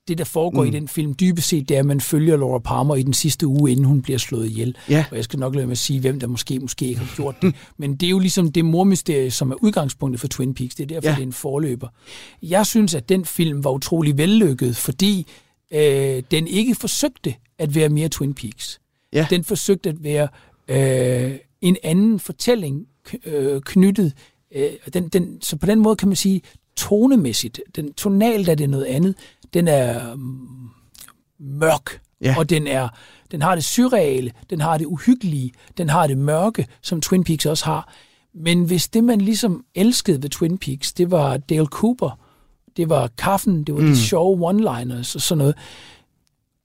[0.08, 0.68] Det, der foregår mm.
[0.68, 3.46] i den film, dybest set, det er, at man følger Laura Palmer i den sidste
[3.46, 4.76] uge, inden hun bliver slået ihjel.
[4.88, 5.04] Ja.
[5.10, 7.42] Og jeg skal nok lade med at sige, hvem der måske, måske ikke har gjort
[7.42, 7.54] det.
[7.78, 10.74] Men det er jo ligesom det mormysterie, som er udgangspunktet for Twin Peaks.
[10.74, 11.14] Det er derfor, ja.
[11.14, 11.88] det er en forløber.
[12.42, 15.26] Jeg synes, at den film var utrolig vellykket, fordi
[15.72, 18.80] øh, den ikke forsøgte at være mere Twin Peaks.
[19.12, 19.26] Ja.
[19.30, 20.28] Den forsøgte at være
[20.68, 22.86] øh, en anden fortælling
[23.24, 24.12] øh, knyttet.
[24.54, 26.42] Øh, den, den, så på den måde kan man sige,
[26.76, 29.14] tonemæssigt, den tonalt er det noget andet.
[29.54, 30.68] Den er mm,
[31.38, 32.34] mørk, Ja.
[32.38, 32.88] og den er
[33.30, 37.46] den har det surreale, den har det uhyggelige, den har det mørke, som Twin Peaks
[37.46, 37.92] også har.
[38.34, 42.18] Men hvis det, man ligesom elskede ved Twin Peaks, det var Dale Cooper,
[42.76, 43.86] det var kaffen, det var mm.
[43.86, 45.54] de sjove one-liners og sådan noget,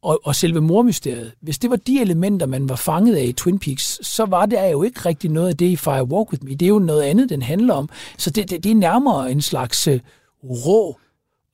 [0.06, 3.60] og, og selve mormysteriet, hvis det var de elementer, man var fanget af i Twin
[3.60, 6.52] Peaks, så var det jo ikke rigtig noget af det i Fire Walk With Me.
[6.52, 7.90] Det er jo noget andet, den handler om.
[8.18, 9.98] Så det, det, det er nærmere en slags uh,
[10.44, 11.00] rå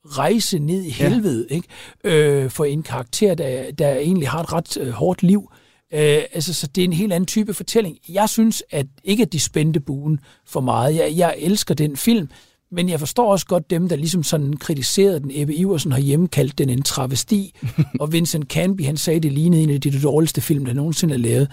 [0.04, 1.54] rejse ned i helvede, ja.
[1.54, 1.68] ikke?
[2.04, 5.50] Øh, for en karakter, der, der egentlig har et ret øh, hårdt liv.
[5.92, 7.98] Øh, altså, så det er en helt anden type fortælling.
[8.08, 10.96] Jeg synes at ikke, at de spændte buen for meget.
[10.96, 12.28] Jeg, jeg elsker den film,
[12.72, 15.30] men jeg forstår også godt dem, der ligesom sådan kritiserede den.
[15.34, 17.54] Ebbe Iversen har hjemme kaldt den en travesti,
[18.00, 21.18] og Vincent Canby, han sagde, det lignede en af de dårligste film, der nogensinde er
[21.18, 21.48] lavet.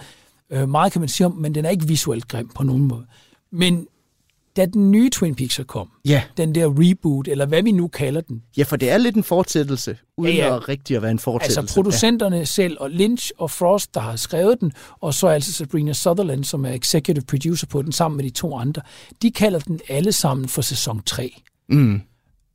[0.50, 3.04] Øh, meget kan man sige om, men den er ikke visuelt grim på nogen måde.
[3.52, 3.86] Men
[4.56, 6.22] da den nye Twin Peaks så kom, Ja.
[6.36, 9.22] den der reboot, eller hvad vi nu kalder den, Ja, for det er lidt en
[9.24, 11.60] fortsættelse, uden Ja, ja, at rigtig at være en fortsættelse.
[11.60, 12.44] Altså producenterne ja.
[12.44, 16.64] selv, og Lynch og Frost, der har skrevet den, og så altså Sabrina Sutherland, som
[16.64, 18.82] er executive producer på den, sammen med de to andre,
[19.22, 21.34] de kalder den alle sammen for sæson 3.
[21.68, 21.94] Mm.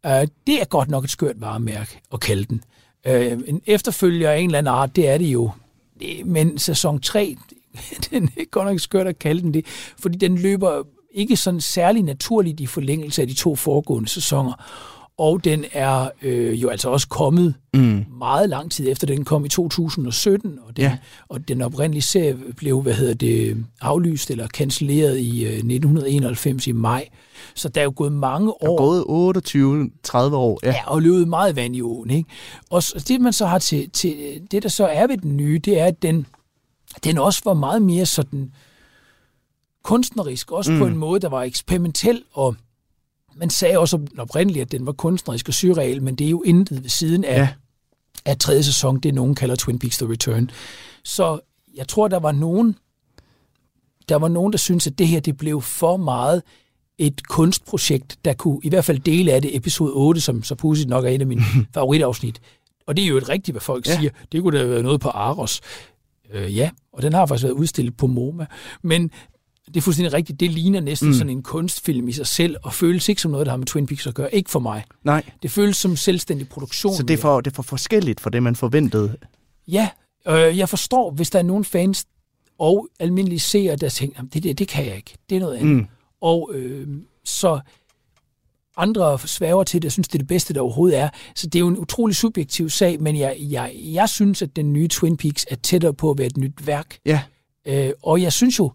[0.08, 0.12] Uh,
[0.48, 2.62] det er godt nok et skørt varemærke at kalde den.
[3.10, 3.16] Uh,
[3.50, 5.52] en efterfølger af en eller anden art, det er det jo.
[6.26, 7.36] Men sæson 3,
[8.12, 9.66] den er godt nok skørt at kalde den det,
[10.00, 10.84] fordi den løber
[11.16, 14.54] ikke sådan særlig naturligt i forlængelse af de to foregående sæsoner.
[15.18, 18.06] Og den er øh, jo altså også kommet Mm.
[18.20, 20.98] meget lang tid efter, den kom i 2017, og den, Ja.
[21.30, 26.72] og den oprindelige serie blev, hvad hedder det, aflyst eller cancelleret i øh, 1991 i
[26.72, 27.08] maj.
[27.56, 28.78] Så der er jo gået mange Der er år.
[28.78, 29.04] gået
[30.32, 30.60] 28-30 år.
[30.64, 30.68] Ja.
[30.70, 32.10] Ja, og løbet meget vand i åen.
[32.10, 32.30] Ikke?
[32.70, 34.16] Og det, man så har til, til,
[34.52, 36.26] det, der så er ved den nye, det er, at den,
[37.04, 38.52] den også var meget mere sådan
[39.86, 40.80] kunstnerisk, også mm.
[40.80, 42.56] på en måde, der var eksperimentel, og
[43.36, 46.84] man sagde også oprindeligt, at den var kunstnerisk og surreal, men det er jo intet
[46.84, 47.50] ved siden af, Ja.
[48.26, 50.50] af tredje sæson, det nogen kalder Twin Peaks The Return.
[51.04, 51.40] Så
[51.76, 52.76] jeg tror, der var nogen,
[54.10, 56.44] der var nogen, der syntes, at det her det blev for meget
[56.98, 60.90] et kunstprojekt, der kunne i hvert fald dele af det, episode 8, som så pudsigt
[60.90, 61.42] nok er et af mine
[61.74, 62.42] favoritafsnit.
[62.88, 63.98] Og det er jo et rigtigt, hvad folk ja.
[64.00, 64.12] siger.
[64.32, 65.62] Det kunne da have været noget på Aros.
[66.34, 68.46] Øh, ja, og den har faktisk været udstillet på MoMA.
[68.82, 69.12] Men
[69.68, 70.40] det er fuldstændig rigtigt.
[70.40, 71.14] Det ligner næsten Mm.
[71.14, 73.86] sådan en kunstfilm i sig selv, og føles ikke som noget, der har med Twin
[73.88, 74.36] Peaks at gøre.
[74.36, 74.84] Ikke for mig.
[75.04, 76.96] Nej, Det føles som selvstændig produktion.
[76.96, 79.16] så det er, for, det er for forskelligt for det, man forventede.
[79.68, 79.90] Ja,
[80.28, 82.06] øh, jeg forstår, hvis der er nogle fans
[82.60, 85.18] og almindelige seere, der tænker, "Jamen, det, det, det kan jeg ikke.
[85.30, 85.76] Det er noget andet.
[85.76, 85.86] Mm.
[86.22, 86.88] Og øh,
[87.24, 87.60] så
[88.78, 91.10] andre sværger til det, og synes, det er det bedste, der overhovedet er.
[91.36, 94.74] Så det er jo en utrolig subjektiv sag, men jeg, jeg, jeg synes, at den
[94.74, 96.98] nye Twin Peaks er tættere på at være et nyt værk.
[97.06, 97.22] Ja,
[97.68, 98.72] Øh, og jeg synes jo,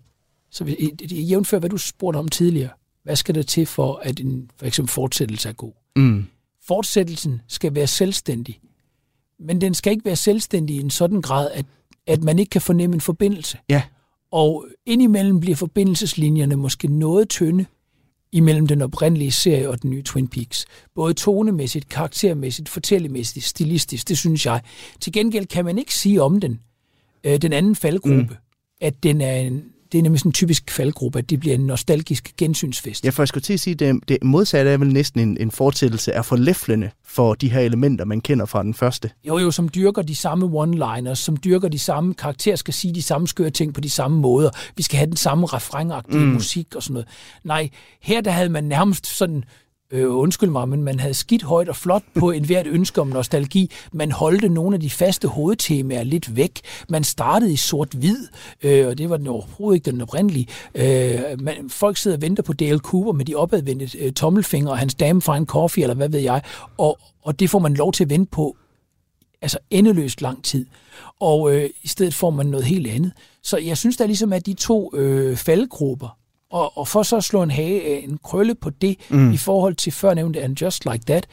[0.50, 0.76] så
[1.10, 2.70] jævnfør hvad du spurgte om tidligere,
[3.02, 5.72] hvad skal der til for, at en for eksempel fortsættelse er god?
[5.96, 6.26] mm.
[6.66, 8.60] Fortsættelsen skal være selvstændig,
[9.38, 11.66] men den skal ikke være selvstændig i en sådan grad, at,
[12.06, 13.58] at man ikke kan fornemme en forbindelse.
[13.68, 13.82] ja,
[14.30, 17.66] Og indimellem bliver forbindelseslinjerne måske noget tynde
[18.32, 20.66] imellem den oprindelige serie og den nye Twin Peaks.
[20.94, 24.60] Både tonemæssigt, karaktermæssigt, fortællemæssigt, stilistisk, det synes jeg.
[25.00, 26.60] Til gengæld kan man ikke sige om den,
[27.24, 28.36] øh, den anden faldgruppe, mm.
[28.80, 31.66] at den er en, det er nemlig sådan en typisk faldgruppe, at det bliver en
[31.66, 33.04] nostalgisk gensynsfest.
[33.04, 35.50] Ja, for jeg skulle til at sige, det, det modsatte er vel næsten en, en
[35.50, 39.10] fortællelse af forlæflende for de her elementer, man kender fra den første.
[39.24, 43.02] Jo, jo, som dyrker de samme one-liners, som dyrker de samme karakterer, skal sige de
[43.02, 44.50] samme skøre ting på de samme måder.
[44.76, 46.32] Vi skal have den samme refrænagtige mm.
[46.32, 47.08] musik og sådan noget.
[47.44, 47.68] Nej,
[48.00, 49.44] her der havde man nærmest sådan
[49.90, 53.06] øh, undskyld mig, men man havde skidt højt og flot på en hvert ønske om
[53.06, 53.70] nostalgi.
[53.92, 56.60] Man holdte nogle af de faste hovedtemaer lidt væk.
[56.88, 58.26] Man startede i sort-hvid,
[58.62, 60.46] øh, og det var den overhovedet ikke den oprindelige.
[60.74, 64.78] Øh, man, folk sidder og venter på Dale Cooper med de opadvendte øh, tommelfingre og
[64.78, 66.42] hans Damn Fine Coffee, eller hvad ved jeg,
[66.78, 68.56] og, og det får man lov til at vente på
[69.42, 70.66] altså endeløst lang tid.
[71.20, 73.12] Og øh, i stedet får man noget helt andet.
[73.42, 76.19] Så jeg synes der ligesom, at de to øh, faldgrupper,
[76.50, 79.32] og, og for så at slå en hage, en krølle på det, mm.
[79.32, 81.26] i forhold til førnævnte And Just Like That,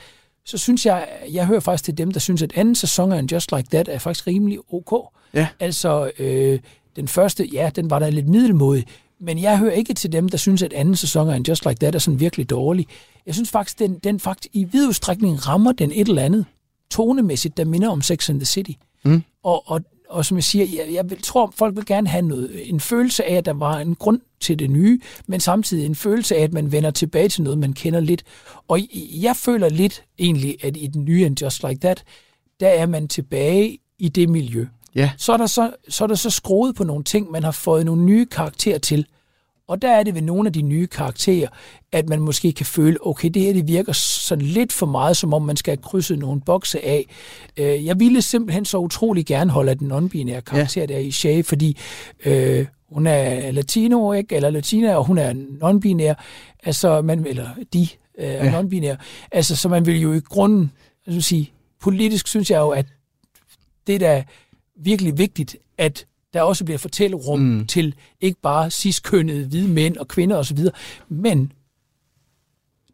[0.46, 3.32] så synes jeg, jeg hører faktisk til dem, der synes, at anden sæson af And
[3.32, 5.12] Just Like That er faktisk rimelig ok.
[5.34, 5.48] Ja.
[5.60, 6.60] Altså, øh,
[6.96, 8.86] den første, ja, den var da lidt middelmodig,
[9.20, 11.80] men jeg hører ikke til dem, der synes, at anden sæson af And Just Like
[11.80, 12.88] That er sådan virkelig dårlig.
[13.26, 16.46] Jeg synes faktisk, den, den faktisk i vid udstrækning rammer den et eller andet
[16.92, 18.72] tonemæssigt, der minder om Sex and the City.
[19.04, 19.24] Mm.
[19.44, 22.70] Og, og, og som jeg siger, jeg, jeg vil, tror, folk vil gerne have noget,
[22.70, 26.36] en følelse af, at der var en grund til det nye, men samtidig en følelse
[26.36, 28.24] af, at man vender tilbage til noget, man kender lidt.
[28.68, 28.80] Og
[29.22, 32.04] jeg føler lidt egentlig, at i den nye And Just Like That,
[32.60, 34.66] der er man tilbage i det miljø.
[34.96, 35.12] Ja.
[35.18, 37.86] Så er der så, så, er der så skruet på nogle ting, man har fået
[37.86, 39.06] nogle nye karakterer til.
[39.68, 41.48] Og der er det ved nogle af de nye karakterer,
[41.92, 45.34] at man måske kan føle, okay, det her det virker sådan lidt for meget, som
[45.34, 47.06] om man skal krydse nogle bokse af.
[47.58, 50.86] Øh, jeg ville simpelthen så utrolig gerne holde af den non-binære karakter ja.
[50.86, 51.78] der i Shay, fordi
[52.26, 54.36] øh, hun er latino, ikke?
[54.36, 56.14] eller latina, og hun er non-binær,
[56.64, 57.88] altså, man, eller de
[58.18, 58.62] øh, er ja.
[58.62, 58.98] non-binære.
[59.32, 60.72] Altså, så man vil jo i grunden,
[61.08, 61.52] altså sige,
[61.82, 62.86] politisk synes jeg jo, at
[63.88, 64.24] det der er
[64.76, 67.68] virkelig vigtigt, at der også bliver fortællerum mm.
[67.68, 70.60] til ikke bare ciskønnede hvide mænd og kvinder osv.,
[71.10, 71.52] men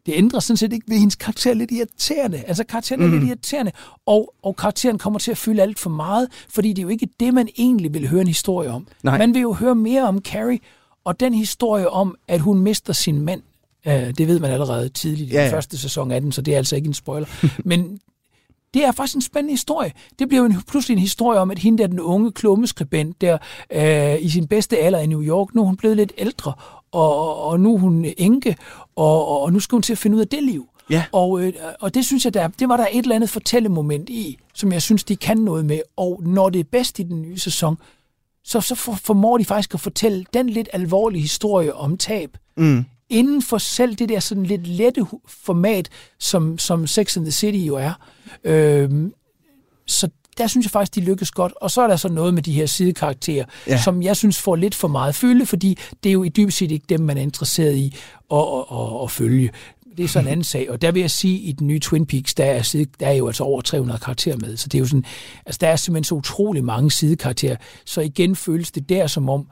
[0.06, 2.38] det ændrer sådan set ikke ved hendes karakter lidt irriterende.
[2.46, 3.12] Altså karakteren er mm.
[3.12, 3.72] lidt irriterende,
[4.06, 7.08] og, og karakteren kommer til at fylde alt for meget, fordi det er jo ikke
[7.20, 8.86] det, man egentlig vil høre en historie om.
[9.02, 9.18] Nej.
[9.18, 10.58] Man vil jo høre mere om Carrie,
[11.04, 13.42] og den historie om, at hun mister sin mand,
[13.86, 15.44] øh, det ved man allerede tidligt i ja, ja.
[15.44, 17.26] den første sæson af den, så det er altså ikke en spoiler.
[17.68, 18.00] Men
[18.74, 19.92] det er faktisk en spændende historie.
[20.18, 23.38] Det bliver jo en, pludselig en historie om, at hende der, den unge klummeskribent der
[23.72, 26.52] øh, i sin bedste alder i New York, nu er hun blevet lidt ældre,
[26.92, 28.56] og, og nu er hun enke,
[28.96, 30.68] og, og nu skal hun til at finde ud af det liv.
[30.90, 31.04] Ja.
[31.12, 34.38] Og, øh, og det synes jeg, der, det var der et eller andet fortællemoment i,
[34.54, 35.80] som jeg synes, de kan noget med.
[35.96, 37.78] Og når det er bedst i den nye sæson,
[38.44, 42.36] så, så formår de faktisk at fortælle den lidt alvorlige historie om tab.
[42.56, 42.84] Mm.
[43.10, 45.88] Inden for selv det der sådan lidt lette format,
[46.18, 47.92] som, som Sex and the City jo er.
[48.44, 49.14] Øhm,
[49.86, 51.52] så der synes jeg faktisk, de lykkes godt.
[51.60, 53.82] Og så er der så noget med de her sidekarakterer, ja.
[53.82, 56.70] som jeg synes får lidt for meget fylde, fordi det er jo i dybest set
[56.70, 57.96] ikke dem, man er interesseret i
[58.32, 59.50] at, at, at, at følge.
[59.96, 60.70] Det er så en anden sag.
[60.70, 63.12] Og der vil jeg sige, at i den nye Twin Peaks, der er, der er
[63.12, 64.56] jo altså over 300 karakterer med.
[64.56, 65.04] Så det er jo sådan,
[65.46, 67.56] altså der er simpelthen så utrolig mange sidekarakterer.
[67.84, 69.46] Så igen føles det der som om,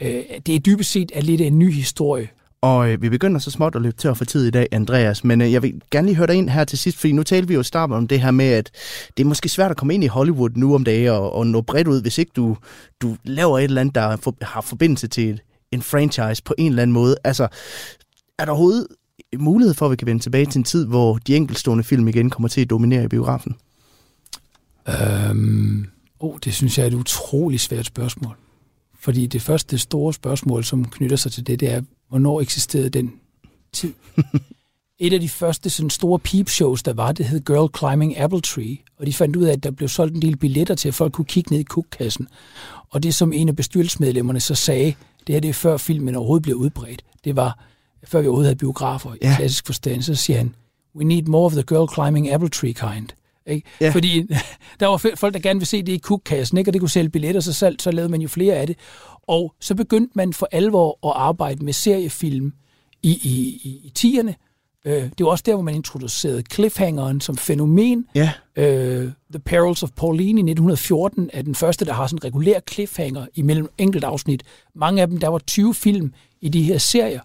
[0.00, 2.28] øh, det er dybest set er lidt en ny historie.
[2.60, 5.24] Og øh, vi begynder så småt at løbe til for tid i dag, Andreas.
[5.24, 7.48] Men øh, jeg vil gerne lige høre dig ind her til sidst, fordi nu talte
[7.48, 8.70] vi jo i om det her med, at
[9.16, 11.60] det er måske svært at komme ind i Hollywood nu om dagen og, og nå
[11.60, 12.56] bredt ud, hvis ikke du,
[13.02, 15.40] du laver et eller andet, der for, har forbindelse til
[15.72, 17.16] en franchise på en eller anden måde.
[17.24, 17.48] Altså,
[18.38, 18.86] er der overhovedet
[19.38, 22.30] mulighed for, at vi kan vende tilbage til en tid, hvor de enkeltstående film igen
[22.30, 23.56] kommer til at dominere i biografen?
[24.88, 25.86] Øhm,
[26.20, 28.36] oh, det synes jeg er et utroligt svært spørgsmål.
[29.06, 33.12] Fordi det første store spørgsmål, som knytter sig til det, det er, hvornår eksisterede den
[33.72, 33.92] tid?
[34.98, 38.76] Et af de første sådan store peep-shows, der var, det hed Girl Climbing Apple Tree,
[38.98, 41.12] og de fandt ud af, at der blev solgt en del billetter til, at folk
[41.12, 42.28] kunne kigge ned i kukkassen.
[42.90, 44.94] Og det, som en af bestyrelsesmedlemmerne så sagde,
[45.26, 47.58] det her det er før filmen overhovedet blev udbredt, det var,
[48.04, 49.32] før vi overhovedet havde biografer ja.
[49.32, 50.54] i klassisk forstand, så siger han,
[50.96, 53.08] we need more of the Girl Climbing Apple Tree kind.
[53.46, 53.68] Ikke?
[53.80, 53.90] Ja.
[53.90, 54.22] Fordi
[54.80, 56.68] der var folk, der gerne ville se det i kukkassen, ikke?
[56.68, 58.76] og det kunne sælge billetter, så, selv, så lavede man jo flere af det.
[59.22, 62.52] Og så begyndte man for alvor at arbejde med seriefilm
[63.02, 64.34] i, i, i, i tierne.
[64.86, 68.06] Øh, det var også der, hvor man introducerede cliffhangeren som fænomen.
[68.14, 68.32] Ja.
[68.56, 72.60] Øh, The Perils of Pauline i 1914 er den første, der har sådan en regulær
[72.72, 74.42] cliffhanger imellem enkelt afsnit.
[74.74, 77.20] Mange af dem, der var 20 film i de her serier.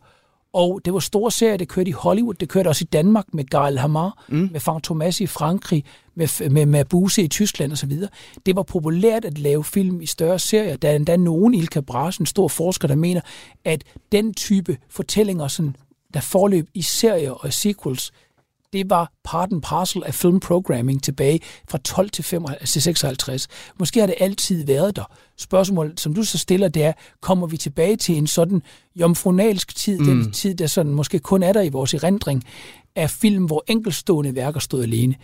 [0.54, 3.44] Og det var store serier, det kørte i Hollywood, det kørte også i Danmark med
[3.46, 4.50] Gael Hamar, mm.
[4.52, 5.84] med Frank Thomas i Frankrig,
[6.16, 7.92] med, med, med Buse i Tyskland osv.
[8.46, 10.76] Det var populært at lave film i større serier.
[10.76, 13.22] Der er endda nogen, Ilka Brass, en stor forsker, der mener,
[13.66, 15.76] at den type fortællinger, sådan,
[16.14, 18.12] der forløb i serier og sequels,
[18.74, 23.48] det var part and parcel af filmprogramming tilbage fra 12 til, 55, til 56.
[23.80, 25.12] Måske har det altid været der.
[25.38, 28.62] Spørgsmålet, som du så stiller, det er, kommer vi tilbage til en sådan
[28.96, 30.06] jomfronalsk tid, mm.
[30.06, 32.44] den tid, der sådan måske kun er der i vores erindring,
[32.96, 35.16] af film, hvor enkelstående værker stod alene?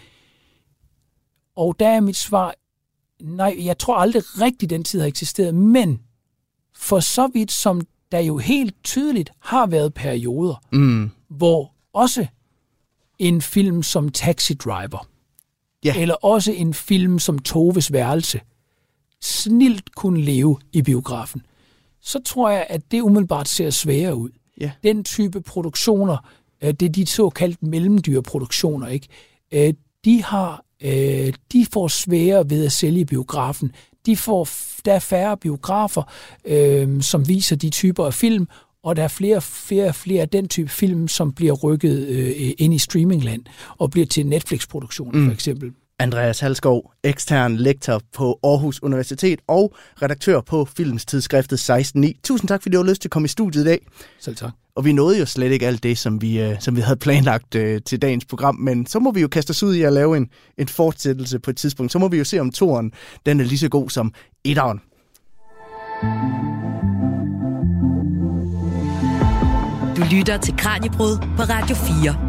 [1.56, 2.54] Og der er mit svar,
[3.22, 6.02] nej, jeg tror aldrig rigtigt, den tid har eksisteret, men
[6.76, 7.82] for så vidt som
[8.12, 11.10] der jo helt tydeligt har været perioder, mm.
[11.30, 12.28] hvor også
[13.20, 15.08] en film som Taxi Driver,
[15.86, 15.96] ja.
[15.98, 18.42] eller også en film som Toves Værelse,
[19.22, 21.42] snilt kunne leve i biografen,
[22.02, 24.30] så tror jeg, at det umiddelbart ser sværere ud.
[24.62, 24.72] Ja.
[24.84, 26.18] Den type produktioner,
[26.62, 29.08] øh, det er de såkaldt mellemdyrproduktioner, ikke?
[29.52, 29.74] Øh,
[30.06, 33.72] de har øh, de får sværere ved at sælge biografen.
[34.06, 34.48] De får,
[34.86, 36.04] der er færre biografer,
[37.02, 38.48] som viser de typer af film,
[38.84, 42.74] og der er flere flere flere af den type film, som bliver rykket øh, ind
[42.74, 43.42] i streamingland
[43.78, 45.26] og bliver til Netflix-produktioner mm.
[45.26, 45.72] for eksempel.
[46.00, 52.22] Andreas Halskov, ekstern lektor på Aarhus Universitet og redaktør på Filmstidsskriftet 16.9.
[52.24, 53.80] Tusind tak, fordi du har lyst til at komme i studiet i dag.
[54.20, 54.52] Selv tak.
[54.76, 57.56] Og vi nåede jo slet ikke alt det, som vi, øh, som vi havde planlagt
[57.56, 60.18] øh, til dagens program, men så må vi jo kaste os ud i at lave
[60.18, 61.92] en, en fortsættelse på et tidspunkt.
[61.92, 62.92] Så må vi jo se, om toren
[63.26, 64.14] den er lige så god som
[64.44, 64.82] etteren.
[66.02, 66.57] Du
[70.12, 72.28] lytter til Kranjebrud på Radio 4.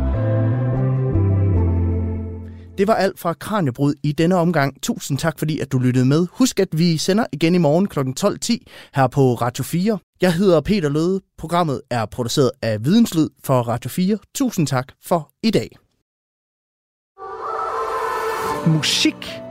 [2.78, 4.82] Det var alt fra Kranjebrud i denne omgang.
[4.82, 6.26] Tusind tak, fordi at du lyttede med.
[6.32, 7.98] Husk, at vi sender igen i morgen kl.
[7.98, 8.56] 12.10
[8.94, 9.98] her på Radio 4.
[10.20, 11.20] Jeg hedder Peter Løde.
[11.38, 14.18] Programmet er produceret af Videnslyd for Radio 4.
[14.34, 15.76] Tusind tak for i dag.
[18.66, 19.47] Musik